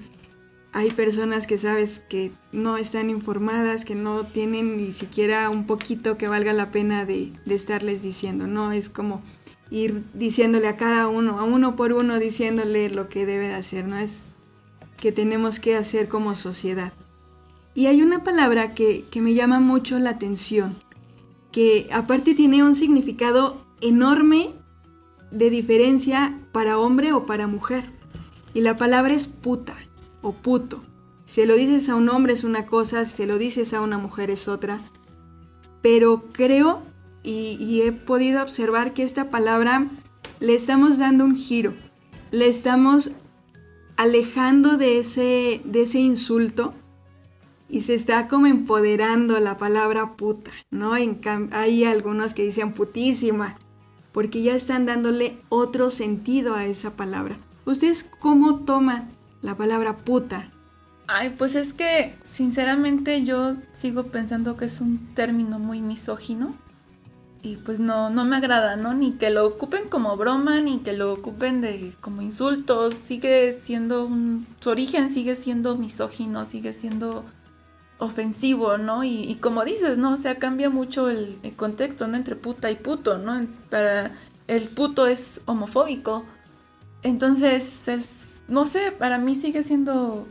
hay 0.72 0.90
personas 0.90 1.48
que 1.48 1.58
sabes 1.58 1.98
que 2.08 2.30
no 2.52 2.76
están 2.76 3.10
informadas, 3.10 3.84
que 3.84 3.96
no 3.96 4.24
tienen 4.24 4.76
ni 4.76 4.92
siquiera 4.92 5.50
un 5.50 5.66
poquito 5.66 6.16
que 6.16 6.28
valga 6.28 6.52
la 6.52 6.70
pena 6.70 7.04
de, 7.04 7.32
estarles 7.46 8.02
diciendo, 8.02 8.46
¿no? 8.46 8.70
Es 8.70 8.88
como 8.88 9.22
ir 9.70 10.04
diciéndole 10.14 10.68
a 10.68 10.76
cada 10.76 11.08
uno, 11.08 11.40
a 11.40 11.42
uno 11.42 11.74
por 11.74 11.92
uno, 11.92 12.20
diciéndole 12.20 12.90
lo 12.90 13.08
que 13.08 13.26
debe 13.26 13.48
de 13.48 13.54
hacer, 13.54 13.86
¿no? 13.86 13.98
Es 13.98 14.26
que 14.98 15.10
tenemos 15.10 15.58
que 15.58 15.74
hacer 15.74 16.08
como 16.08 16.36
sociedad. 16.36 16.92
Y 17.74 17.86
hay 17.86 18.02
una 18.02 18.22
palabra 18.22 18.72
que, 18.74 19.04
que 19.10 19.20
me 19.20 19.34
llama 19.34 19.58
mucho 19.58 19.98
la 19.98 20.10
atención, 20.10 20.80
que 21.50 21.88
aparte 21.90 22.36
tiene 22.36 22.62
un 22.62 22.76
significado 22.76 23.66
enorme 23.80 24.54
de 25.30 25.50
diferencia 25.50 26.38
para 26.52 26.78
hombre 26.78 27.12
o 27.12 27.26
para 27.26 27.46
mujer. 27.46 27.84
Y 28.54 28.60
la 28.60 28.76
palabra 28.76 29.14
es 29.14 29.28
puta 29.28 29.76
o 30.22 30.32
puto. 30.32 30.82
Si 31.24 31.46
lo 31.46 31.54
dices 31.54 31.88
a 31.88 31.94
un 31.94 32.08
hombre 32.08 32.32
es 32.32 32.44
una 32.44 32.66
cosa, 32.66 33.04
si 33.04 33.26
lo 33.26 33.38
dices 33.38 33.72
a 33.72 33.80
una 33.80 33.98
mujer 33.98 34.30
es 34.30 34.48
otra. 34.48 34.80
Pero 35.82 36.24
creo 36.32 36.82
y, 37.22 37.82
he 37.82 37.92
podido 37.92 38.42
observar 38.42 38.94
que 38.94 39.02
esta 39.02 39.30
palabra 39.30 39.86
le 40.40 40.54
estamos 40.54 40.98
dando 40.98 41.24
un 41.24 41.36
giro, 41.36 41.74
le 42.30 42.48
estamos 42.48 43.10
alejando 43.96 44.78
de 44.78 44.98
ese, 44.98 45.60
de 45.64 45.82
ese 45.82 46.00
insulto 46.00 46.72
y 47.68 47.82
se 47.82 47.94
está 47.94 48.26
como 48.26 48.46
empoderando 48.46 49.38
la 49.38 49.58
palabra 49.58 50.16
puta, 50.16 50.50
¿no? 50.70 50.94
hay 50.94 51.84
algunos 51.84 52.32
que 52.32 52.42
dicen 52.42 52.72
putísima, 52.72 53.58
porque 54.12 54.42
ya 54.42 54.54
están 54.54 54.86
dándole 54.86 55.38
otro 55.48 55.90
sentido 55.90 56.54
a 56.54 56.66
esa 56.66 56.92
palabra. 56.92 57.36
¿Ustedes 57.64 58.04
cómo 58.18 58.60
toman 58.60 59.08
la 59.42 59.56
palabra 59.56 59.96
puta? 59.96 60.50
Ay, 61.06 61.34
pues 61.36 61.54
es 61.54 61.72
que 61.72 62.14
sinceramente 62.22 63.24
yo 63.24 63.56
sigo 63.72 64.04
pensando 64.04 64.56
que 64.56 64.66
es 64.66 64.80
un 64.80 65.12
término 65.14 65.58
muy 65.58 65.80
misógino 65.80 66.54
y 67.42 67.56
pues 67.56 67.80
no, 67.80 68.10
no 68.10 68.24
me 68.24 68.36
agrada, 68.36 68.76
¿no? 68.76 68.94
Ni 68.94 69.12
que 69.12 69.30
lo 69.30 69.46
ocupen 69.46 69.88
como 69.88 70.16
broma, 70.16 70.60
ni 70.60 70.78
que 70.78 70.92
lo 70.92 71.12
ocupen 71.12 71.60
de 71.60 71.92
como 72.00 72.22
insultos, 72.22 72.94
sigue 72.94 73.52
siendo 73.52 74.04
un, 74.04 74.46
su 74.60 74.70
origen 74.70 75.10
sigue 75.10 75.34
siendo 75.34 75.76
misógino, 75.76 76.44
sigue 76.44 76.72
siendo 76.72 77.24
ofensivo, 78.00 78.78
¿no? 78.78 79.04
Y, 79.04 79.36
como 79.36 79.64
dices, 79.64 79.98
¿no? 79.98 80.14
O 80.14 80.16
sea, 80.16 80.38
cambia 80.38 80.70
mucho 80.70 81.08
el, 81.08 81.38
contexto, 81.56 82.08
¿no? 82.08 82.16
Entre 82.16 82.34
puta 82.34 82.70
y 82.70 82.76
puto, 82.76 83.18
¿no? 83.18 83.46
Para 83.70 84.12
el 84.48 84.68
puto 84.68 85.06
es 85.06 85.42
homofóbico. 85.46 86.24
Entonces 87.02 87.88
es 87.88 88.30
no 88.50 88.66
sé, 88.66 88.90
para 88.90 89.18
mí 89.18 89.34
sigue 89.36 89.62
siendo 89.62 90.26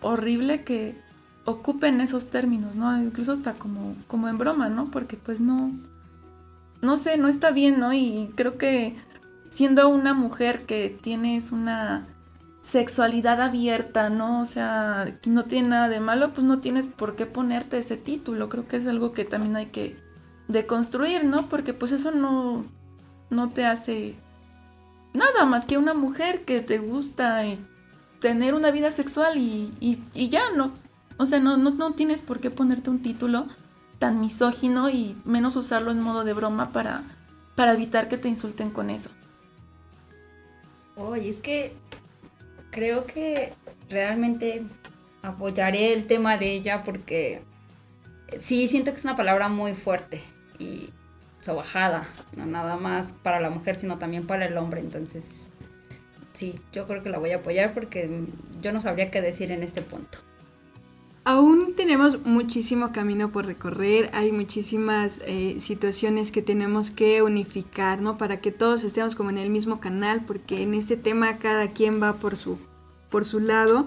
horrible 0.00 0.62
que 0.62 0.96
ocupen 1.44 2.00
esos 2.00 2.28
términos, 2.28 2.76
¿no? 2.76 2.96
Incluso 3.02 3.32
hasta 3.32 3.54
como, 3.54 3.96
como 4.06 4.28
en 4.28 4.38
broma, 4.38 4.68
¿no? 4.68 4.90
Porque 4.90 5.16
pues 5.16 5.40
no, 5.40 5.72
no 6.80 6.96
sé, 6.96 7.18
no 7.18 7.26
está 7.26 7.50
bien, 7.50 7.80
¿no? 7.80 7.92
Y 7.92 8.30
creo 8.36 8.56
que 8.56 8.96
siendo 9.50 9.88
una 9.88 10.14
mujer 10.14 10.64
que 10.64 10.96
tienes 11.02 11.50
una 11.50 12.06
sexualidad 12.62 13.40
abierta, 13.40 14.10
¿no? 14.10 14.40
O 14.40 14.44
sea, 14.44 15.16
no 15.26 15.44
tiene 15.44 15.68
nada 15.70 15.88
de 15.88 16.00
malo, 16.00 16.32
pues 16.32 16.44
no 16.44 16.60
tienes 16.60 16.86
por 16.86 17.16
qué 17.16 17.26
ponerte 17.26 17.78
ese 17.78 17.96
título. 17.96 18.48
Creo 18.48 18.68
que 18.68 18.76
es 18.76 18.86
algo 18.86 19.12
que 19.12 19.24
también 19.24 19.56
hay 19.56 19.66
que 19.66 19.96
deconstruir, 20.48 21.24
¿no? 21.24 21.46
Porque 21.46 21.72
pues 21.72 21.92
eso 21.92 22.10
no, 22.10 22.64
no 23.30 23.48
te 23.48 23.64
hace 23.64 24.16
nada 25.12 25.44
más 25.46 25.66
que 25.66 25.78
una 25.78 25.94
mujer 25.94 26.44
que 26.44 26.60
te 26.60 26.78
gusta 26.78 27.42
tener 28.20 28.54
una 28.54 28.70
vida 28.70 28.90
sexual 28.90 29.38
y, 29.38 29.72
y, 29.80 30.28
ya, 30.28 30.50
¿no? 30.54 30.72
O 31.16 31.26
sea, 31.26 31.40
no, 31.40 31.56
no, 31.56 31.92
tienes 31.92 32.22
por 32.22 32.40
qué 32.40 32.50
ponerte 32.50 32.90
un 32.90 33.02
título 33.02 33.46
tan 33.98 34.20
misógino 34.20 34.88
y 34.90 35.16
menos 35.24 35.56
usarlo 35.56 35.90
en 35.90 36.00
modo 36.00 36.24
de 36.24 36.32
broma 36.32 36.72
para, 36.72 37.02
para 37.56 37.72
evitar 37.72 38.08
que 38.08 38.18
te 38.18 38.28
insulten 38.28 38.70
con 38.70 38.90
eso. 38.90 39.10
Oye, 40.96 41.28
es 41.30 41.36
que 41.36 41.74
creo 42.70 43.06
que 43.06 43.52
realmente 43.88 44.62
apoyaré 45.22 45.92
el 45.92 46.06
tema 46.06 46.36
de 46.36 46.52
ella 46.52 46.82
porque 46.84 47.42
sí 48.38 48.68
siento 48.68 48.92
que 48.92 48.98
es 48.98 49.04
una 49.04 49.16
palabra 49.16 49.48
muy 49.48 49.74
fuerte 49.74 50.22
y 50.58 50.90
sobajada, 51.40 52.06
no 52.36 52.46
nada 52.46 52.76
más 52.76 53.12
para 53.12 53.40
la 53.40 53.50
mujer, 53.50 53.76
sino 53.76 53.98
también 53.98 54.26
para 54.26 54.46
el 54.46 54.56
hombre. 54.56 54.80
Entonces, 54.80 55.48
sí, 56.32 56.60
yo 56.72 56.86
creo 56.86 57.02
que 57.02 57.10
la 57.10 57.18
voy 57.18 57.32
a 57.32 57.36
apoyar 57.36 57.72
porque 57.72 58.24
yo 58.60 58.72
no 58.72 58.80
sabría 58.80 59.10
qué 59.10 59.20
decir 59.20 59.50
en 59.50 59.62
este 59.62 59.82
punto. 59.82 60.18
Aún 61.30 61.74
tenemos 61.76 62.24
muchísimo 62.24 62.92
camino 62.92 63.30
por 63.30 63.46
recorrer, 63.46 64.10
hay 64.12 64.32
muchísimas 64.32 65.20
eh, 65.26 65.58
situaciones 65.60 66.32
que 66.32 66.42
tenemos 66.42 66.90
que 66.90 67.22
unificar, 67.22 68.00
¿no? 68.00 68.18
Para 68.18 68.40
que 68.40 68.50
todos 68.50 68.82
estemos 68.82 69.14
como 69.14 69.30
en 69.30 69.38
el 69.38 69.50
mismo 69.50 69.80
canal, 69.80 70.24
porque 70.26 70.62
en 70.62 70.74
este 70.74 70.96
tema 70.96 71.36
cada 71.36 71.68
quien 71.68 72.02
va 72.02 72.14
por 72.14 72.36
su, 72.36 72.58
por 73.10 73.24
su 73.24 73.38
lado. 73.38 73.86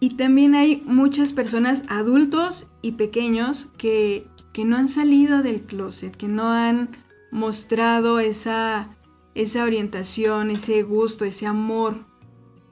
Y 0.00 0.16
también 0.16 0.54
hay 0.54 0.82
muchas 0.84 1.32
personas, 1.32 1.84
adultos 1.88 2.66
y 2.82 2.92
pequeños, 2.92 3.68
que 3.78 4.26
que 4.54 4.64
no 4.64 4.76
han 4.76 4.88
salido 4.88 5.42
del 5.42 5.62
closet, 5.62 6.16
que 6.16 6.28
no 6.28 6.48
han 6.48 6.88
mostrado 7.32 8.20
esa, 8.20 8.88
esa 9.34 9.64
orientación, 9.64 10.52
ese 10.52 10.84
gusto, 10.84 11.24
ese 11.24 11.44
amor. 11.44 12.06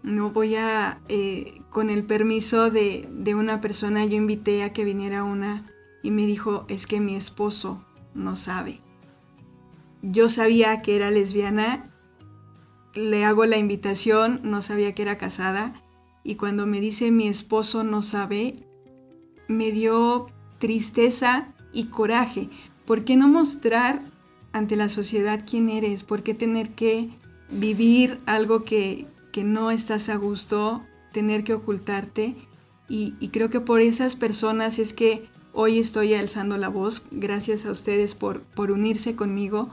No 0.03 0.31
voy 0.31 0.57
a, 0.57 1.01
eh, 1.09 1.63
con 1.71 1.91
el 1.91 2.05
permiso 2.05 2.71
de, 2.71 3.09
de 3.13 3.35
una 3.35 3.61
persona, 3.61 4.05
yo 4.05 4.17
invité 4.17 4.63
a 4.63 4.73
que 4.73 4.85
viniera 4.85 5.23
una 5.23 5.71
y 6.03 6.11
me 6.11 6.27
dijo, 6.27 6.65
es 6.69 6.87
que 6.87 7.01
mi 7.01 7.15
esposo 7.15 7.85
no 8.15 8.37
sabe. 8.37 8.81
Yo 10.03 10.29
sabía 10.29 10.83
que 10.83 10.97
era 10.97 11.11
lesbiana, 11.11 11.85
le 12.95 13.25
hago 13.25 13.47
la 13.47 13.57
invitación, 13.57 14.41
no 14.43 14.63
sabía 14.63 14.93
que 14.93 15.03
era 15.03 15.19
casada 15.19 15.83
y 16.25 16.37
cuando 16.37 16.67
me 16.67 16.81
dice 16.81 17.11
mi 17.11 17.29
esposo 17.29 17.85
no 17.85 18.03
sabe, 18.03 18.67
me 19.49 19.71
dio 19.73 20.27
tristeza 20.59 21.53
y 21.73 21.87
coraje. 21.87 22.49
¿Por 22.87 23.05
qué 23.05 23.17
no 23.17 23.29
mostrar 23.29 24.03
ante 24.53 24.77
la 24.77 24.89
sociedad 24.89 25.45
quién 25.49 25.69
eres? 25.69 26.05
¿Por 26.05 26.23
qué 26.23 26.35
tener 26.35 26.71
que 26.71 27.11
vivir 27.51 28.21
algo 28.27 28.65
que, 28.65 29.07
no 29.37 29.71
estás 29.71 30.09
a 30.09 30.17
gusto, 30.17 30.85
tener 31.13 31.45
que 31.45 31.55
ocultarte? 31.55 32.37
Y, 32.89 33.13
creo 33.29 33.49
que 33.49 33.61
por 33.61 33.81
esas 33.81 34.17
personas 34.17 34.79
es 34.79 34.93
que 34.93 35.27
hoy 35.55 35.79
estoy 35.79 36.13
alzando 36.13 36.59
la 36.59 36.69
voz. 36.69 37.07
Gracias 37.11 37.65
a 37.65 37.71
ustedes 37.71 38.15
por, 38.15 38.43
por 38.43 38.71
unirse 38.71 39.17
conmigo, 39.17 39.71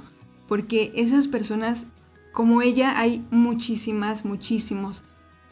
porque 0.48 0.94
esas 0.96 1.28
personas 1.28 1.88
como 2.32 2.62
ella 2.62 2.98
hay 2.98 3.26
muchísimas, 3.32 4.24
muchísimos. 4.24 5.04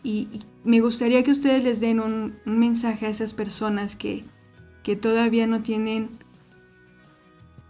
Y, 0.03 0.29
me 0.63 0.81
gustaría 0.81 1.23
que 1.23 1.31
ustedes 1.31 1.63
les 1.63 1.79
den 1.79 1.99
un, 1.99 2.39
mensaje 2.45 3.05
a 3.05 3.09
esas 3.09 3.33
personas 3.33 3.95
que, 3.95 4.23
que 4.83 4.95
todavía 4.95 5.47
no 5.47 5.61
tienen... 5.61 6.09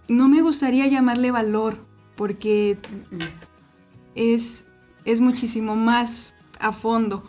No 0.08 0.30
me 0.30 0.42
gustaría 0.42 0.88
llamarle 0.88 1.32
valor, 1.32 1.80
porque 2.16 2.78
es, 4.16 4.66
es 5.08 5.22
muchísimo 5.22 5.76
más 5.76 6.34
a 6.60 6.74
fondo, 6.74 7.24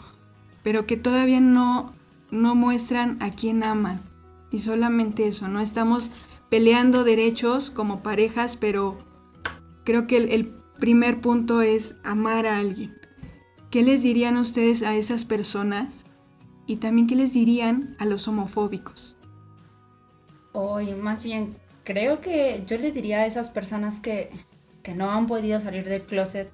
pero 0.65 0.85
que 0.85 0.97
todavía 0.97 1.41
no, 1.41 1.93
no 2.31 2.57
muestran 2.57 3.23
a 3.23 3.31
quién 3.31 3.63
aman. 3.63 4.01
Y 4.51 4.61
solamente 4.61 5.29
eso, 5.29 5.47
no 5.47 5.61
estamos 5.61 6.11
peleando 6.49 7.05
derechos 7.05 7.71
como 7.71 8.03
parejas, 8.03 8.57
pero 8.57 8.99
creo 9.85 10.07
que 10.07 10.17
el, 10.19 10.55
primer 10.79 11.21
punto 11.21 11.61
es 11.61 11.97
amar 12.05 12.47
a 12.47 12.59
alguien. 12.59 12.97
¿Qué 13.69 13.83
les 13.83 14.01
dirían 14.01 14.37
ustedes 14.37 14.85
a 14.85 14.95
esas 14.95 15.25
personas? 15.25 16.05
Y 16.69 16.77
también 16.77 17.09
qué 17.09 17.17
les 17.17 17.33
dirían 17.33 17.97
a 17.99 18.05
los 18.05 18.29
homofóbicos. 18.29 19.17
Hoy, 20.53 20.95
más 20.95 21.25
bien, 21.25 21.57
creo 21.83 22.21
que 22.21 22.63
yo 22.65 22.79
les 22.79 22.95
diría 22.95 23.19
a 23.19 23.27
esas 23.27 23.51
personas 23.51 23.99
que, 23.99 24.31
que 24.85 24.95
no 24.95 25.11
han 25.11 25.27
podido 25.27 25.59
salir 25.59 25.85
del 25.85 26.03
closet, 26.03 26.49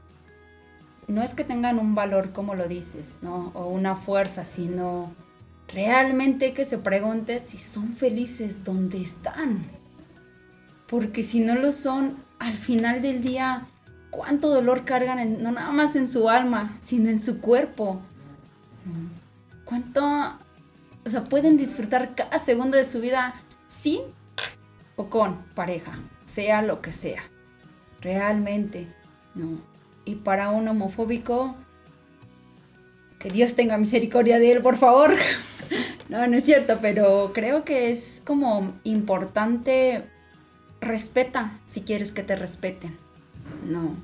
no 1.09 1.23
es 1.23 1.35
que 1.35 1.45
tengan 1.45 1.79
un 1.79 1.95
valor 1.95 2.33
como 2.33 2.55
lo 2.55 2.69
dices, 2.69 3.19
¿no? 3.23 3.51
O 3.55 3.67
una 3.67 3.97
fuerza, 3.97 4.45
sino 4.45 5.13
realmente 5.69 6.53
que 6.55 6.65
se 6.65 6.79
pregunte 6.79 7.41
si 7.41 7.59
son 7.59 7.95
felices 7.95 8.65
donde 8.65 9.01
están. 9.01 9.65
Porque 10.87 11.23
si 11.23 11.41
no 11.41 11.55
lo 11.55 11.73
son, 11.73 12.17
al 12.39 12.55
final 12.55 13.03
del 13.03 13.21
día 13.21 13.67
cuánto 14.11 14.49
dolor 14.49 14.85
cargan, 14.85 15.43
no 15.43 15.51
nada 15.51 15.73
más 15.73 15.97
en 15.97 16.09
su 16.09 16.29
alma, 16.29 16.79
sino 16.81 17.11
en 17.11 17.21
su 17.21 17.41
cuerpo. 17.41 18.01
Cuánto, 19.65 20.03
o 21.05 21.11
sea, 21.11 21.25
pueden 21.25 21.57
disfrutar 21.57 22.15
cada 22.15 22.39
segundo 22.39 22.77
de 22.77 22.85
su 22.85 23.01
vida 23.01 23.33
sin 23.67 24.01
o 24.97 25.09
con 25.09 25.43
pareja, 25.55 25.99
sea 26.27 26.63
lo 26.63 26.81
que 26.81 26.93
sea. 26.93 27.23
Realmente, 28.01 28.87
no. 29.35 29.74
Y 30.05 30.17
para 30.17 30.51
un 30.51 30.69
homofóbico, 30.69 31.55
que 33.19 33.31
Dios 33.31 33.55
tenga 33.55 33.79
misericordia 33.79 34.39
de 34.39 34.53
él, 34.53 34.63
por 34.63 34.77
favor. 34.77 35.15
no, 36.09 36.27
no 36.27 36.37
es 36.37 36.45
cierto, 36.45 36.79
pero 36.83 37.33
creo 37.35 37.65
que 37.65 37.91
es 37.91 38.21
como 38.25 38.75
importante, 38.85 40.05
respeta 40.81 41.59
si 41.67 41.83
quieres 41.83 42.13
que 42.13 42.23
te 42.23 42.37
respeten 42.37 43.05
no. 43.65 43.97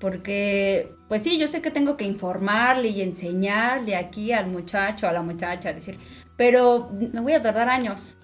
Porque, 0.00 0.94
pues 1.08 1.22
sí, 1.22 1.38
yo 1.38 1.46
sé 1.46 1.62
que 1.62 1.70
tengo 1.70 1.96
que 1.96 2.04
informarle 2.04 2.88
y 2.88 3.02
enseñarle 3.02 3.96
aquí 3.96 4.32
al 4.32 4.48
muchacho, 4.48 5.08
a 5.08 5.12
la 5.12 5.22
muchacha, 5.22 5.72
decir, 5.72 5.98
pero 6.36 6.90
me 7.12 7.20
voy 7.20 7.32
a 7.32 7.42
tardar 7.42 7.68
años, 7.68 8.14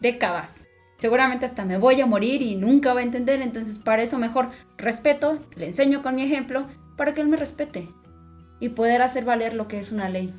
décadas. 0.00 0.66
Seguramente 1.02 1.46
hasta 1.46 1.64
me 1.64 1.78
voy 1.78 2.00
a 2.00 2.06
morir 2.06 2.42
y 2.42 2.54
nunca 2.54 2.94
va 2.94 3.00
a 3.00 3.02
entender, 3.02 3.42
entonces 3.42 3.80
para 3.80 4.04
eso 4.04 4.20
mejor 4.20 4.50
respeto, 4.78 5.44
le 5.56 5.66
enseño 5.66 6.00
con 6.00 6.14
mi 6.14 6.22
ejemplo, 6.22 6.68
para 6.96 7.12
que 7.12 7.22
él 7.22 7.26
me 7.26 7.36
respete 7.36 7.88
y 8.60 8.68
poder 8.68 9.02
hacer 9.02 9.24
valer 9.24 9.54
lo 9.54 9.66
que 9.66 9.80
es 9.80 9.90
una 9.90 10.08
ley. 10.08 10.32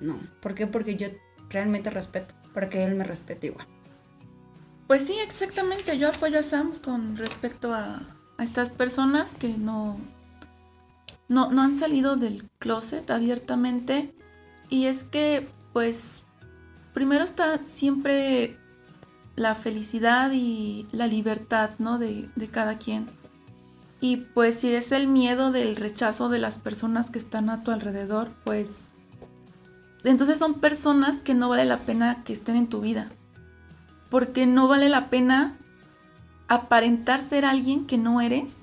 No, 0.00 0.20
¿por 0.42 0.54
qué? 0.54 0.66
Porque 0.66 0.96
yo 0.96 1.08
realmente 1.48 1.88
respeto, 1.88 2.34
para 2.52 2.68
que 2.68 2.84
él 2.84 2.94
me 2.94 3.04
respete 3.04 3.46
igual. 3.46 3.66
Pues 4.86 5.06
sí, 5.06 5.14
exactamente, 5.24 5.96
yo 5.96 6.10
apoyo 6.10 6.40
a 6.40 6.42
Sam 6.42 6.74
con 6.84 7.16
respecto 7.16 7.72
a, 7.72 8.02
a 8.36 8.44
estas 8.44 8.68
personas 8.68 9.34
que 9.34 9.48
no, 9.48 9.96
no, 11.28 11.50
no 11.50 11.62
han 11.62 11.74
salido 11.74 12.16
del 12.16 12.50
closet 12.58 13.10
abiertamente. 13.10 14.14
Y 14.68 14.84
es 14.84 15.04
que, 15.04 15.48
pues, 15.72 16.26
primero 16.92 17.24
está 17.24 17.60
siempre 17.64 18.58
la 19.36 19.54
felicidad 19.54 20.30
y 20.32 20.86
la 20.92 21.06
libertad, 21.06 21.70
¿no? 21.78 21.98
De, 21.98 22.28
de, 22.36 22.48
cada 22.48 22.78
quien. 22.78 23.08
Y 24.00 24.16
pues 24.16 24.60
si 24.60 24.74
es 24.74 24.92
el 24.92 25.06
miedo 25.06 25.52
del 25.52 25.76
rechazo 25.76 26.28
de 26.28 26.38
las 26.38 26.58
personas 26.58 27.10
que 27.10 27.18
están 27.18 27.50
a 27.50 27.62
tu 27.62 27.70
alrededor, 27.70 28.30
pues 28.44 28.82
entonces 30.04 30.38
son 30.38 30.54
personas 30.54 31.22
que 31.22 31.34
no 31.34 31.48
vale 31.48 31.64
la 31.64 31.80
pena 31.80 32.22
que 32.24 32.32
estén 32.32 32.56
en 32.56 32.68
tu 32.68 32.80
vida. 32.80 33.10
Porque 34.10 34.46
no 34.46 34.68
vale 34.68 34.88
la 34.88 35.08
pena 35.08 35.56
aparentar 36.48 37.22
ser 37.22 37.44
alguien 37.44 37.86
que 37.86 37.98
no 37.98 38.20
eres 38.20 38.58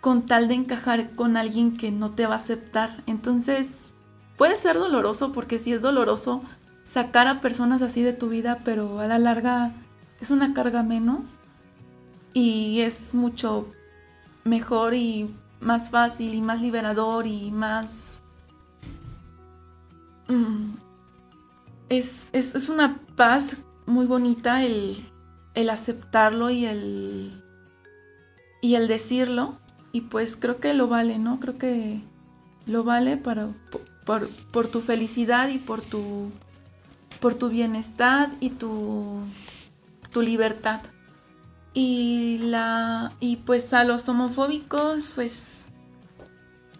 con 0.00 0.22
tal 0.26 0.48
de 0.48 0.54
encajar 0.54 1.14
con 1.14 1.36
alguien 1.36 1.76
que 1.76 1.90
no 1.90 2.10
te 2.10 2.26
va 2.26 2.34
a 2.34 2.36
aceptar. 2.36 3.02
Entonces, 3.06 3.92
puede 4.36 4.56
ser 4.56 4.76
doloroso 4.76 5.32
porque 5.32 5.58
sí 5.58 5.72
es 5.72 5.82
doloroso 5.82 6.42
sacar 6.84 7.28
a 7.28 7.40
personas 7.40 7.82
así 7.82 8.02
de 8.02 8.12
tu 8.12 8.28
vida, 8.28 8.60
pero 8.64 9.00
a 9.00 9.06
la 9.06 9.18
larga 9.18 9.72
es 10.20 10.30
una 10.30 10.54
carga 10.54 10.82
menos 10.82 11.38
y 12.32 12.80
es 12.80 13.14
mucho 13.14 13.72
mejor 14.44 14.94
y 14.94 15.30
más 15.60 15.90
fácil 15.90 16.34
y 16.34 16.40
más 16.40 16.60
liberador 16.60 17.26
y 17.26 17.50
más... 17.50 18.22
Mm, 20.28 20.74
es, 21.88 22.30
es 22.32 22.68
una 22.68 23.00
paz 23.16 23.56
muy 23.86 24.06
bonita 24.06 24.64
el, 24.64 25.04
el 25.54 25.70
aceptarlo 25.70 26.50
y 26.50 26.66
el, 26.66 27.42
y 28.62 28.74
el 28.74 28.88
decirlo. 28.88 29.58
Y 29.92 30.02
pues 30.02 30.36
creo 30.36 30.58
que 30.58 30.72
lo 30.74 30.86
vale, 30.86 31.18
¿no? 31.18 31.40
Creo 31.40 31.58
que 31.58 32.00
lo 32.66 32.84
vale 32.84 33.16
para, 33.16 33.48
por, 34.06 34.28
por 34.52 34.68
tu 34.68 34.80
felicidad 34.80 35.48
y 35.48 35.58
por 35.58 35.82
tu, 35.82 36.30
por 37.18 37.34
tu 37.34 37.48
bienestar 37.48 38.30
y 38.40 38.50
tu, 38.50 39.20
tu 40.10 40.22
libertad. 40.22 40.80
Y, 41.72 42.38
la, 42.42 43.12
y 43.20 43.36
pues 43.36 43.72
a 43.72 43.84
los 43.84 44.08
homofóbicos, 44.08 45.12
pues, 45.14 45.66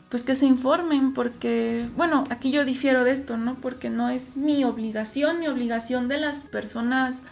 pues 0.08 0.24
que 0.24 0.34
se 0.34 0.46
informen, 0.46 1.14
porque, 1.14 1.88
bueno, 1.96 2.24
aquí 2.30 2.50
yo 2.50 2.64
difiero 2.64 3.04
de 3.04 3.12
esto, 3.12 3.36
¿no? 3.36 3.54
Porque 3.56 3.90
no 3.90 4.08
es 4.08 4.36
mi 4.36 4.64
obligación, 4.64 5.38
mi 5.38 5.46
obligación 5.46 6.08
de 6.08 6.18
las 6.18 6.44
personas 6.44 7.22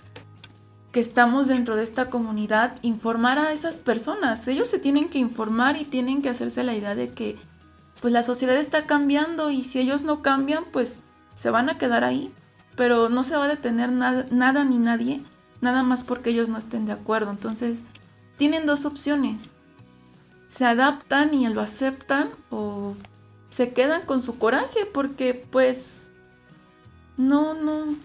que 0.93 1.01
estamos 1.01 1.49
dentro 1.49 1.77
de 1.77 1.83
esta 1.83 2.09
comunidad, 2.09 2.77
informar 2.83 3.39
a 3.39 3.53
esas 3.53 3.79
personas. 3.79 4.47
Ellos 4.49 4.69
se 4.69 4.79
tienen 4.79 5.09
que 5.09 5.19
informar 5.19 5.77
y 5.77 5.85
tienen 5.85 6.23
que 6.23 6.29
hacerse 6.29 6.63
la 6.63 6.75
idea 6.75 6.95
de 6.95 7.11
que 7.11 7.37
pues 8.01 8.13
la 8.13 8.23
sociedad 8.23 8.57
está 8.57 8.87
cambiando 8.87 9.51
y 9.51 9.65
si 9.65 9.81
ellos 9.81 10.03
no 10.03 10.23
cambian, 10.23 10.65
pues 10.73 11.01
se 11.37 11.51
van 11.51 11.69
a 11.69 11.79
quedar 11.79 12.05
ahí. 12.05 12.33
Pero 12.79 13.09
no 13.09 13.25
se 13.25 13.37
va 13.37 13.47
a 13.47 13.49
detener 13.49 13.91
nada, 13.91 14.65
ni 14.65 14.79
nadie, 14.79 15.21
nada 15.61 15.83
más 15.83 16.05
porque 16.05 16.31
ellos 16.31 16.49
no 16.49 16.57
estén 16.57 16.87
de 16.87 16.93
acuerdo. 16.93 17.33
Entonces, 17.33 17.83
tienen 18.37 18.67
dos 18.67 18.85
opciones. 18.85 19.51
Se 20.47 20.65
adaptan 20.65 21.35
y 21.35 21.47
lo 21.49 21.61
aceptan 21.61 22.31
o 22.51 22.95
se 23.51 23.73
quedan 23.73 24.03
con 24.03 24.23
su 24.23 24.39
coraje 24.39 24.87
porque 24.87 25.35
pues 25.51 26.13
no, 27.17 27.55
no, 27.55 27.97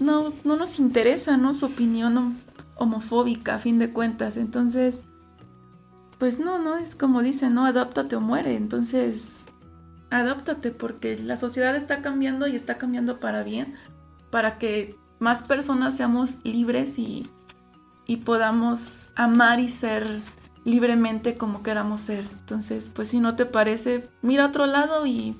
no, 0.00 0.32
no 0.42 0.56
nos 0.56 0.80
interesa, 0.80 1.36
¿no? 1.36 1.54
Su 1.54 1.66
opinión 1.66 2.36
homofóbica, 2.74 3.54
a 3.54 3.58
fin 3.60 3.78
de 3.78 3.92
cuentas. 3.92 4.36
Entonces, 4.36 4.98
pues 6.18 6.40
no, 6.40 6.58
no, 6.58 6.76
es 6.76 6.96
como 6.96 7.22
dicen, 7.22 7.54
¿no? 7.54 7.64
Adáptate 7.64 8.16
o 8.16 8.20
muere. 8.20 8.56
Entonces, 8.56 9.46
adáptate 10.10 10.72
porque 10.72 11.16
la 11.16 11.36
sociedad 11.36 11.76
está 11.76 12.02
cambiando 12.02 12.48
y 12.48 12.56
está 12.56 12.76
cambiando 12.76 13.20
para 13.20 13.44
bien, 13.44 13.74
para 14.36 14.58
que 14.58 14.94
más 15.18 15.44
personas 15.44 15.96
seamos 15.96 16.44
libres 16.44 16.98
y, 16.98 17.26
y 18.06 18.18
podamos 18.18 19.08
amar 19.16 19.60
y 19.60 19.70
ser 19.70 20.06
libremente 20.62 21.38
como 21.38 21.62
queramos 21.62 22.02
ser. 22.02 22.22
Entonces, 22.40 22.90
pues 22.94 23.08
si 23.08 23.18
no 23.18 23.34
te 23.34 23.46
parece, 23.46 24.10
mira 24.20 24.44
a 24.44 24.48
otro 24.48 24.66
lado 24.66 25.06
y 25.06 25.34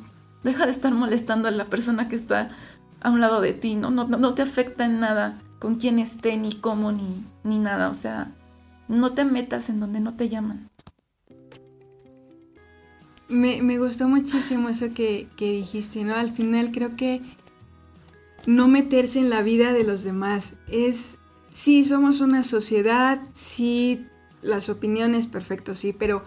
deja 0.44 0.64
de 0.64 0.72
estar 0.72 0.94
molestando 0.94 1.46
a 1.46 1.50
la 1.50 1.66
persona 1.66 2.08
que 2.08 2.16
está 2.16 2.56
a 3.02 3.10
un 3.10 3.20
lado 3.20 3.42
de 3.42 3.52
ti, 3.52 3.74
¿no? 3.74 3.90
No, 3.90 4.06
no, 4.06 4.32
te 4.32 4.40
afecta 4.40 4.86
en 4.86 4.98
nada 4.98 5.36
con 5.58 5.74
quién 5.74 5.98
esté, 5.98 6.38
ni 6.38 6.54
cómo, 6.54 6.90
ni, 6.90 7.22
ni 7.44 7.58
nada. 7.58 7.90
O 7.90 7.94
sea, 7.94 8.32
no 8.88 9.12
te 9.12 9.26
metas 9.26 9.68
en 9.68 9.78
donde 9.78 10.00
no 10.00 10.14
te 10.14 10.30
llaman. 10.30 10.70
Me, 13.28 13.60
me 13.60 13.78
gustó 13.78 14.08
muchísimo 14.08 14.70
eso 14.70 14.86
que, 14.88 15.28
que, 15.36 15.52
dijiste, 15.52 16.02
¿no? 16.02 16.14
Al 16.14 16.32
final 16.32 16.72
creo 16.72 16.96
que 16.96 17.20
no 18.46 18.68
meterse 18.68 19.18
en 19.18 19.30
la 19.30 19.42
vida 19.42 19.72
de 19.72 19.84
los 19.84 20.04
demás 20.04 20.54
es, 20.68 21.18
sí, 21.52 21.84
somos 21.84 22.20
una 22.20 22.42
sociedad, 22.42 23.20
sí, 23.34 24.06
las 24.42 24.68
opiniones, 24.68 25.26
perfecto, 25.26 25.74
sí, 25.74 25.92
pero 25.92 26.22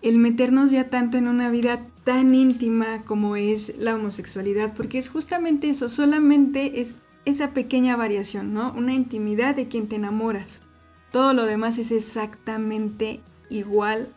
el 0.00 0.18
meternos 0.18 0.70
ya 0.70 0.90
tanto 0.90 1.16
en 1.16 1.26
una 1.26 1.50
vida 1.50 1.84
tan 2.04 2.34
íntima 2.34 3.04
como 3.04 3.36
es 3.36 3.76
la 3.78 3.96
homosexualidad, 3.96 4.74
porque 4.74 4.98
es 4.98 5.08
justamente 5.08 5.68
eso, 5.68 5.88
solamente 5.88 6.80
es 6.80 6.94
esa 7.24 7.52
pequeña 7.52 7.96
variación, 7.96 8.54
¿no? 8.54 8.72
Una 8.72 8.94
intimidad 8.94 9.54
de 9.54 9.68
quien 9.68 9.88
te 9.88 9.96
enamoras. 9.96 10.62
Todo 11.10 11.34
lo 11.34 11.44
demás 11.46 11.78
es 11.78 11.90
exactamente 11.90 13.20
igual 13.50 14.08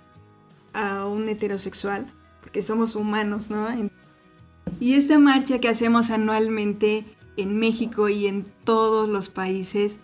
a 0.73 1.07
un 1.07 1.27
heterosexual, 1.27 2.05
porque 2.41 2.61
somos 2.61 2.95
humanos, 2.95 3.49
¿no? 3.49 3.67
Y 4.79 4.93
esta 4.93 5.19
marcha 5.19 5.59
que 5.59 5.69
hacemos 5.69 6.09
anualmente 6.09 7.05
en 7.37 7.57
México 7.59 8.09
y 8.09 8.27
en 8.27 8.45
todos 8.63 9.07
los 9.07 9.29
países, 9.29 9.99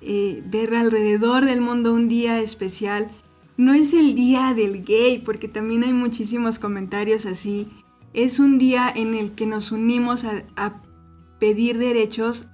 eh, 0.00 0.42
ver 0.46 0.74
alrededor 0.74 1.44
del 1.44 1.60
mundo 1.60 1.94
un 1.94 2.08
día 2.08 2.40
especial, 2.40 3.10
no 3.56 3.74
es 3.74 3.94
el 3.94 4.14
día 4.14 4.54
del 4.54 4.84
gay, 4.84 5.18
porque 5.18 5.48
también 5.48 5.84
hay 5.84 5.92
muchísimos 5.92 6.58
comentarios 6.58 7.26
así, 7.26 7.68
es 8.14 8.38
un 8.38 8.58
día 8.58 8.92
en 8.94 9.14
el 9.14 9.32
que 9.32 9.46
nos 9.46 9.72
unimos 9.72 10.24
a, 10.24 10.82
pedir 11.38 11.76
derechos 11.76 12.46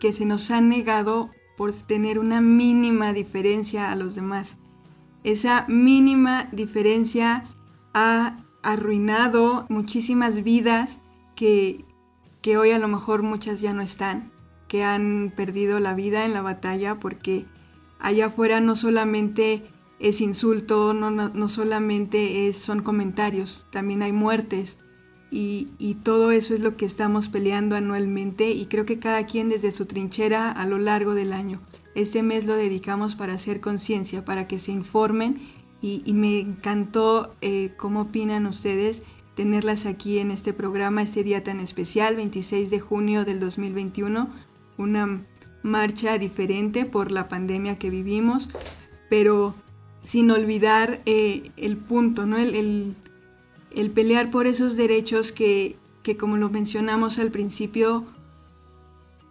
que 0.00 0.12
se 0.12 0.26
nos 0.26 0.50
han 0.50 0.68
negado 0.68 1.30
por 1.56 1.70
tener 1.72 2.18
una 2.18 2.40
mínima 2.40 3.12
diferencia 3.12 3.92
a 3.92 3.96
los 3.96 4.16
demás. 4.16 4.58
Esa 5.22 5.66
mínima 5.68 6.48
diferencia 6.50 7.44
ha 7.94 8.38
arruinado 8.62 9.66
muchísimas 9.68 10.42
vidas 10.42 11.00
que, 11.34 11.84
que 12.40 12.56
hoy 12.56 12.70
a 12.70 12.78
lo 12.78 12.88
mejor 12.88 13.22
muchas 13.22 13.60
ya 13.60 13.72
no 13.72 13.82
están, 13.82 14.30
que 14.68 14.84
han 14.84 15.32
perdido 15.36 15.80
la 15.80 15.94
vida 15.94 16.24
en 16.24 16.32
la 16.32 16.42
batalla 16.42 16.98
porque 16.98 17.46
allá 17.98 18.26
afuera 18.26 18.60
no 18.60 18.76
solamente 18.76 19.64
es 19.98 20.20
insulto, 20.20 20.94
no, 20.94 21.10
no, 21.10 21.48
solamente 21.48 22.48
es, 22.48 22.58
son 22.58 22.82
comentarios, 22.82 23.66
también 23.70 24.02
hay 24.02 24.12
muertes. 24.12 24.78
Y, 25.30 25.68
y, 25.78 25.94
todo 25.94 26.30
eso 26.30 26.52
es 26.52 26.60
lo 26.60 26.76
que 26.76 26.84
estamos 26.84 27.28
peleando 27.28 27.74
anualmente 27.74 28.50
y 28.50 28.66
creo 28.66 28.84
que 28.84 28.98
cada 28.98 29.24
quien 29.24 29.48
desde 29.48 29.72
su 29.72 29.86
trinchera 29.86 30.50
a 30.50 30.66
lo 30.66 30.76
largo 30.76 31.14
del 31.14 31.32
año. 31.32 31.62
Este 31.94 32.22
mes 32.22 32.44
lo 32.44 32.54
dedicamos 32.54 33.14
para 33.14 33.32
hacer 33.32 33.60
conciencia, 33.60 34.26
para 34.26 34.46
que 34.46 34.58
se 34.58 34.72
informen 34.72 35.40
y, 35.82 36.12
me 36.12 36.38
encantó 36.38 37.34
eh, 37.40 37.72
cómo 37.76 38.02
opinan 38.02 38.46
ustedes 38.46 39.02
tenerlas 39.34 39.84
aquí 39.84 40.20
en 40.20 40.30
este 40.30 40.52
programa, 40.52 41.02
este 41.02 41.24
día 41.24 41.42
tan 41.42 41.58
especial, 41.58 42.14
26 42.14 42.70
de 42.70 42.78
junio 42.78 43.24
del 43.24 43.40
2021, 43.40 44.30
una 44.78 45.24
marcha 45.64 46.18
diferente 46.18 46.84
por 46.84 47.10
la 47.10 47.28
pandemia 47.28 47.80
que 47.80 47.90
vivimos, 47.90 48.48
pero 49.10 49.56
sin 50.04 50.30
olvidar 50.30 51.00
eh, 51.04 51.50
el 51.56 51.76
punto, 51.76 52.26
¿no? 52.26 52.36
El, 52.36 52.94
el, 53.74 53.90
pelear 53.90 54.30
por 54.30 54.46
esos 54.46 54.76
derechos 54.76 55.32
que, 55.32 55.76
que, 56.04 56.16
como 56.16 56.36
lo 56.36 56.48
mencionamos 56.48 57.18
al 57.18 57.32
principio, 57.32 58.04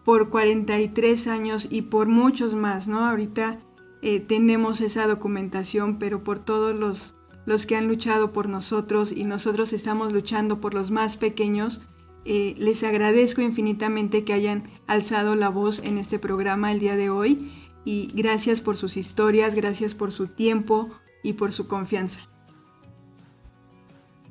por 0.03 0.29
43 0.29 1.27
años 1.27 1.67
y 1.69 1.83
por 1.83 2.07
muchos 2.07 2.55
más, 2.55 2.89
¿no? 2.89 3.05
Ahorita 3.05 3.59
eh, 4.01 4.19
tenemos 4.19 4.81
esa 4.81 5.05
documentación, 5.07 5.99
pero 5.99 6.23
por 6.23 6.39
todos 6.39 6.75
los, 6.75 7.13
los 7.45 7.65
que 7.65 7.75
han 7.75 7.87
luchado 7.87 8.33
por 8.33 8.49
nosotros 8.49 9.11
y 9.11 9.25
nosotros 9.25 9.73
estamos 9.73 10.11
luchando 10.11 10.59
por 10.59 10.73
los 10.73 10.89
más 10.89 11.17
pequeños, 11.17 11.81
eh, 12.25 12.55
les 12.57 12.83
agradezco 12.83 13.41
infinitamente 13.41 14.23
que 14.23 14.33
hayan 14.33 14.69
alzado 14.87 15.35
la 15.35 15.49
voz 15.49 15.79
en 15.79 15.97
este 15.97 16.19
programa 16.19 16.71
el 16.71 16.79
día 16.79 16.95
de 16.95 17.09
hoy 17.09 17.51
y 17.85 18.11
gracias 18.13 18.61
por 18.61 18.77
sus 18.77 18.97
historias, 18.97 19.55
gracias 19.55 19.93
por 19.93 20.11
su 20.11 20.27
tiempo 20.27 20.89
y 21.23 21.33
por 21.33 21.51
su 21.51 21.67
confianza. 21.67 22.21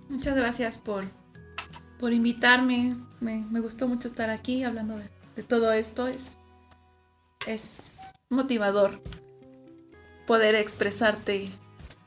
Muchas 0.09 0.37
gracias 0.37 0.79
por, 0.79 1.05
por 2.01 2.13
invitarme. 2.13 2.97
Me, 3.21 3.61
gustó 3.61 3.87
mucho 3.87 4.09
estar 4.09 4.31
aquí 4.31 4.65
hablando 4.65 4.97
de, 4.97 5.09
de 5.37 5.43
todo 5.45 5.73
esto. 5.73 6.09
Es, 6.09 6.37
es 7.47 7.99
motivador 8.29 9.01
poder 10.31 10.55
expresarte 10.55 11.49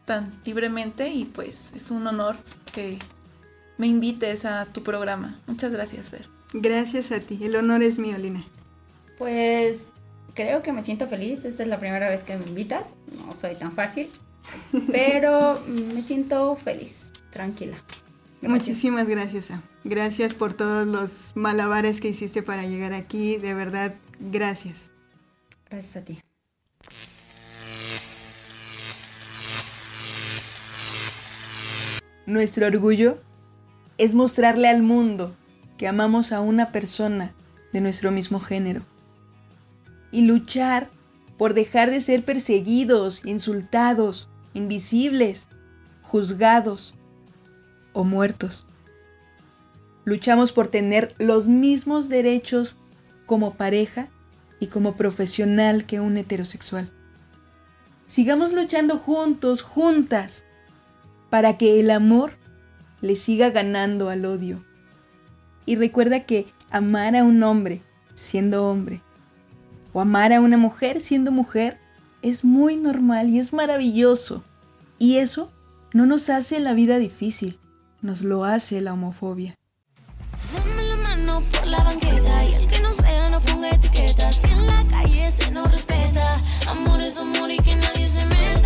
tan 0.06 0.40
libremente 0.46 1.10
y 1.10 1.26
pues 1.26 1.74
es 1.76 1.92
un 1.92 2.08
honor 2.08 2.38
que 2.74 2.98
me 3.78 3.88
invites 3.88 4.46
a 4.46 4.66
tu 4.66 4.82
programa. 4.82 5.38
Muchas 5.46 5.74
gracias, 5.74 6.10
Ver. 6.10 6.30
Gracias 6.54 7.12
a 7.12 7.20
ti, 7.20 7.38
el 7.44 7.54
honor 7.58 7.84
es 7.84 8.00
mío, 8.00 8.18
Lina. 8.18 8.42
Pues 9.18 9.90
creo 10.36 10.64
que 10.64 10.72
me 10.72 10.86
siento 10.86 11.06
feliz, 11.08 11.44
esta 11.44 11.64
es 11.64 11.68
la 11.68 11.80
primera 11.80 12.08
vez 12.08 12.24
que 12.24 12.38
me 12.38 12.46
invitas, 12.46 12.88
no 13.28 13.36
soy 13.36 13.56
tan 13.56 13.74
fácil, 13.74 14.10
pero 14.94 15.62
me 15.68 16.02
siento 16.02 16.56
feliz, 16.56 17.10
tranquila. 17.30 17.76
Muchísimas 18.40 19.10
gracias, 19.10 19.52
Gracias 19.84 20.34
por 20.34 20.54
todos 20.54 20.88
los 20.88 21.34
malabares 21.36 22.00
que 22.00 22.08
hiciste 22.08 22.42
para 22.42 22.66
llegar 22.66 22.94
aquí, 22.94 23.36
de 23.36 23.54
verdad, 23.54 23.96
gracias. 24.18 24.94
Gracias 25.70 25.98
a 25.98 26.06
ti. 26.06 26.20
Nuestro 32.26 32.68
orgullo 32.68 33.18
es 33.98 34.16
mostrarle 34.16 34.70
al 34.70 34.82
mundo 34.82 35.36
que 35.78 35.90
amamos 35.90 36.32
a 36.32 36.40
una 36.40 36.72
persona 36.72 37.34
de 37.74 37.82
nuestro 37.82 38.12
mismo 38.12 38.40
género. 38.40 38.82
Y 40.10 40.22
luchar 40.22 40.90
por 41.38 41.54
dejar 41.54 41.90
de 41.90 42.00
ser 42.00 42.24
perseguidos, 42.24 43.26
insultados, 43.26 44.30
invisibles, 44.54 45.50
juzgados 46.02 46.96
o 47.92 48.06
muertos. 48.06 48.66
Luchamos 50.06 50.54
por 50.54 50.70
tener 50.70 51.14
los 51.18 51.50
mismos 51.50 52.08
derechos 52.08 52.78
como 53.26 53.56
pareja 53.56 54.08
y 54.62 54.68
como 54.68 54.96
profesional 54.96 55.86
que 55.86 56.00
un 56.00 56.18
heterosexual. 56.18 56.90
Sigamos 58.06 58.54
luchando 58.54 58.98
juntos, 58.98 59.62
juntas, 59.62 60.46
para 61.34 61.58
que 61.58 61.80
el 61.80 61.90
amor 61.90 62.38
le 63.02 63.16
siga 63.16 63.50
ganando 63.50 64.10
al 64.10 64.24
odio. 64.24 64.64
Y 65.66 65.78
recuerda 65.78 66.28
que 66.28 66.46
amar 66.70 67.16
a 67.16 67.24
un 67.24 67.42
hombre 67.42 67.82
siendo 68.14 68.70
hombre 68.70 69.02
o 69.94 70.02
amar 70.02 70.32
a 70.32 70.42
una 70.42 70.58
mujer 70.58 71.02
siendo 71.02 71.32
mujer 71.32 71.80
es 72.22 72.44
muy 72.44 72.76
normal 72.76 73.32
y 73.32 73.40
es 73.40 73.52
maravilloso. 73.52 74.44
Y 75.00 75.18
eso 75.18 75.52
no 75.92 76.06
nos 76.06 76.30
hace 76.30 76.60
la 76.60 76.76
vida 76.76 77.00
difícil, 77.00 77.58
nos 78.04 78.22
lo 78.22 78.46
hace 78.46 78.80
la 78.80 78.94
homofobia. 78.94 79.56
Dame 80.56 80.84
la 80.84 80.96
mano 80.98 81.44
por 81.52 81.66
la 81.66 81.84
banqueta 81.84 82.46
y 82.46 82.68
que 82.68 82.80
vea 83.02 83.30
no 83.32 83.40
ponga. 83.40 83.72
Si 84.32 84.52
en 84.52 84.68
la 84.68 84.86
calle 84.92 85.32
se 85.32 85.50
nos 85.50 85.72
respeta, 85.72 86.36
amor 86.68 87.02
es 87.02 87.18
amor 87.18 87.50
y 87.50 87.58
que 87.58 87.76
nadie 87.76 88.08
se 88.08 88.24
meta. 88.28 88.63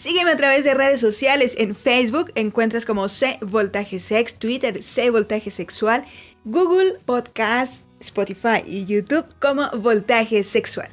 Sígueme 0.00 0.30
a 0.30 0.36
través 0.38 0.64
de 0.64 0.72
redes 0.72 0.98
sociales. 0.98 1.56
En 1.58 1.74
Facebook 1.74 2.32
encuentras 2.34 2.86
como 2.86 3.10
C 3.10 3.36
Voltaje 3.42 4.00
Sex, 4.00 4.36
Twitter 4.36 4.82
C 4.82 5.10
Voltaje 5.10 5.50
Sexual, 5.50 6.06
Google 6.46 6.94
Podcast, 7.04 7.84
Spotify 8.00 8.62
y 8.64 8.86
YouTube 8.86 9.26
como 9.42 9.68
Voltaje 9.72 10.42
Sexual. 10.42 10.88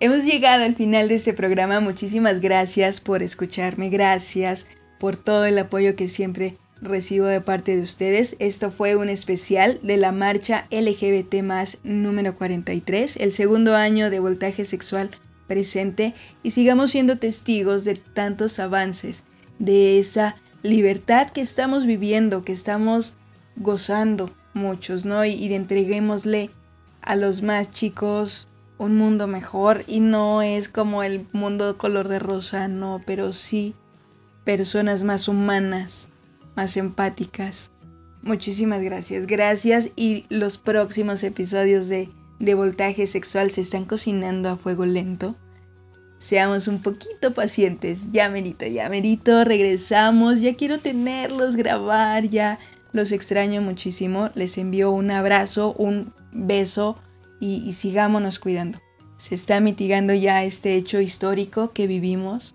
Hemos 0.00 0.24
llegado 0.24 0.64
al 0.64 0.74
final 0.74 1.08
de 1.08 1.16
este 1.16 1.34
programa. 1.34 1.80
Muchísimas 1.80 2.40
gracias 2.40 3.02
por 3.02 3.22
escucharme. 3.22 3.90
Gracias 3.90 4.66
por 4.98 5.16
todo 5.16 5.44
el 5.44 5.58
apoyo 5.58 5.94
que 5.94 6.08
siempre 6.08 6.56
recibo 6.82 7.26
de 7.26 7.40
parte 7.40 7.76
de 7.76 7.82
ustedes. 7.82 8.36
Esto 8.38 8.70
fue 8.70 8.96
un 8.96 9.08
especial 9.08 9.78
de 9.82 9.96
la 9.96 10.12
marcha 10.12 10.66
LGBT 10.70 11.42
más 11.42 11.78
número 11.84 12.34
43, 12.34 13.16
el 13.16 13.32
segundo 13.32 13.74
año 13.76 14.10
de 14.10 14.20
voltaje 14.20 14.64
sexual 14.64 15.10
presente 15.46 16.14
y 16.42 16.50
sigamos 16.50 16.90
siendo 16.90 17.16
testigos 17.18 17.84
de 17.84 17.94
tantos 17.94 18.58
avances, 18.58 19.24
de 19.58 19.98
esa 19.98 20.36
libertad 20.62 21.30
que 21.30 21.40
estamos 21.40 21.86
viviendo, 21.86 22.42
que 22.42 22.52
estamos 22.52 23.16
gozando 23.56 24.30
muchos, 24.54 25.04
¿no? 25.04 25.24
Y, 25.24 25.48
de 25.48 25.56
entreguémosle 25.56 26.50
a 27.00 27.16
los 27.16 27.42
más 27.42 27.70
chicos 27.70 28.48
un 28.78 28.96
mundo 28.96 29.26
mejor 29.26 29.84
y 29.86 30.00
no 30.00 30.42
es 30.42 30.68
como 30.68 31.02
el 31.02 31.26
mundo 31.32 31.78
color 31.78 32.08
de 32.08 32.18
rosa, 32.18 32.68
no, 32.68 33.00
pero 33.06 33.32
sí 33.32 33.74
personas 34.44 35.04
más 35.04 35.28
humanas, 35.28 36.08
más 36.56 36.76
empáticas. 36.76 37.70
Muchísimas 38.22 38.82
gracias, 38.82 39.26
gracias 39.26 39.90
y 39.96 40.26
los 40.28 40.56
próximos 40.56 41.24
episodios 41.24 41.88
de, 41.88 42.08
de 42.38 42.54
Voltaje 42.54 43.06
Sexual 43.06 43.50
se 43.50 43.60
están 43.60 43.84
cocinando 43.84 44.48
a 44.48 44.56
fuego 44.56 44.84
lento. 44.84 45.34
Seamos 46.18 46.68
un 46.68 46.80
poquito 46.80 47.34
pacientes, 47.34 48.12
ya 48.12 48.28
merito, 48.28 48.64
ya 48.64 48.88
merito, 48.88 49.42
regresamos, 49.42 50.40
ya 50.40 50.54
quiero 50.54 50.78
tenerlos, 50.78 51.56
grabar, 51.56 52.28
ya 52.28 52.60
los 52.92 53.10
extraño 53.10 53.60
muchísimo, 53.60 54.30
les 54.36 54.56
envío 54.56 54.92
un 54.92 55.10
abrazo, 55.10 55.72
un 55.72 56.14
beso 56.30 56.96
y, 57.40 57.64
y 57.66 57.72
sigámonos 57.72 58.38
cuidando. 58.38 58.78
Se 59.16 59.34
está 59.34 59.58
mitigando 59.58 60.14
ya 60.14 60.44
este 60.44 60.76
hecho 60.76 61.00
histórico 61.00 61.72
que 61.72 61.88
vivimos, 61.88 62.54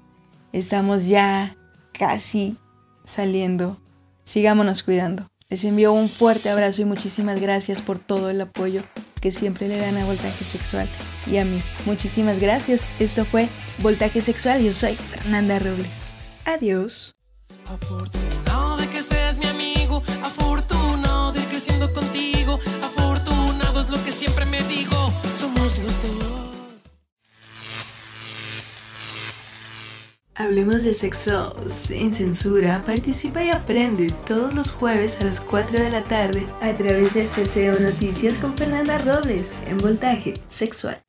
estamos 0.54 1.08
ya 1.08 1.58
casi 1.92 2.56
saliendo 3.04 3.78
Sigámonos 4.28 4.84
cuidando. 4.84 5.30
Les 5.48 5.64
envío 5.64 5.94
un 5.94 6.10
fuerte 6.10 6.50
abrazo 6.50 6.82
y 6.82 6.86
muchísimas 6.86 7.40
gracias 7.40 7.82
por 7.82 7.98
todo 7.98 8.30
el 8.30 8.42
apoyo 8.42 8.84
que 9.22 9.32
siempre 9.32 9.70
le 9.70 9.78
dan 9.78 9.96
a 9.96 10.04
Voltaje 10.04 10.44
Sexual 10.44 10.90
y 11.26 11.38
a 11.38 11.46
mí. 11.46 11.64
Muchísimas 11.86 12.38
gracias. 12.38 12.84
Esto 13.00 13.24
fue 13.24 13.48
Voltaje 13.80 14.20
Sexual. 14.20 14.62
Yo 14.62 14.74
soy 14.74 14.98
Fernanda 14.98 15.60
Robles. 15.60 16.08
Adiós. 16.44 17.16
Afortunado 17.68 18.76
de 18.76 18.88
que 18.90 19.02
seas 19.02 19.38
mi 19.38 19.46
amigo, 19.46 20.04
afortunado 20.22 21.32
de 21.32 21.40
ir 21.40 21.48
creciendo 21.48 21.94
contigo, 21.94 22.60
afortunado 22.84 23.80
es 23.80 23.90
lo 23.90 24.04
que 24.04 24.12
siempre 24.12 24.46
me 24.46 24.62
digo, 24.64 25.07
Hablemos 30.40 30.84
de 30.84 30.94
sexo 30.94 31.56
sin 31.68 32.14
censura. 32.14 32.84
Participa 32.86 33.44
y 33.44 33.50
aprende 33.50 34.14
todos 34.28 34.54
los 34.54 34.70
jueves 34.70 35.20
a 35.20 35.24
las 35.24 35.40
4 35.40 35.80
de 35.80 35.90
la 35.90 36.04
tarde 36.04 36.46
a 36.62 36.74
través 36.74 37.16
de 37.16 37.24
CCO 37.24 37.82
Noticias 37.82 38.38
con 38.38 38.56
Fernanda 38.56 39.00
Robles 39.00 39.58
en 39.68 39.80
Voltaje 39.80 40.36
Sexual. 40.48 41.07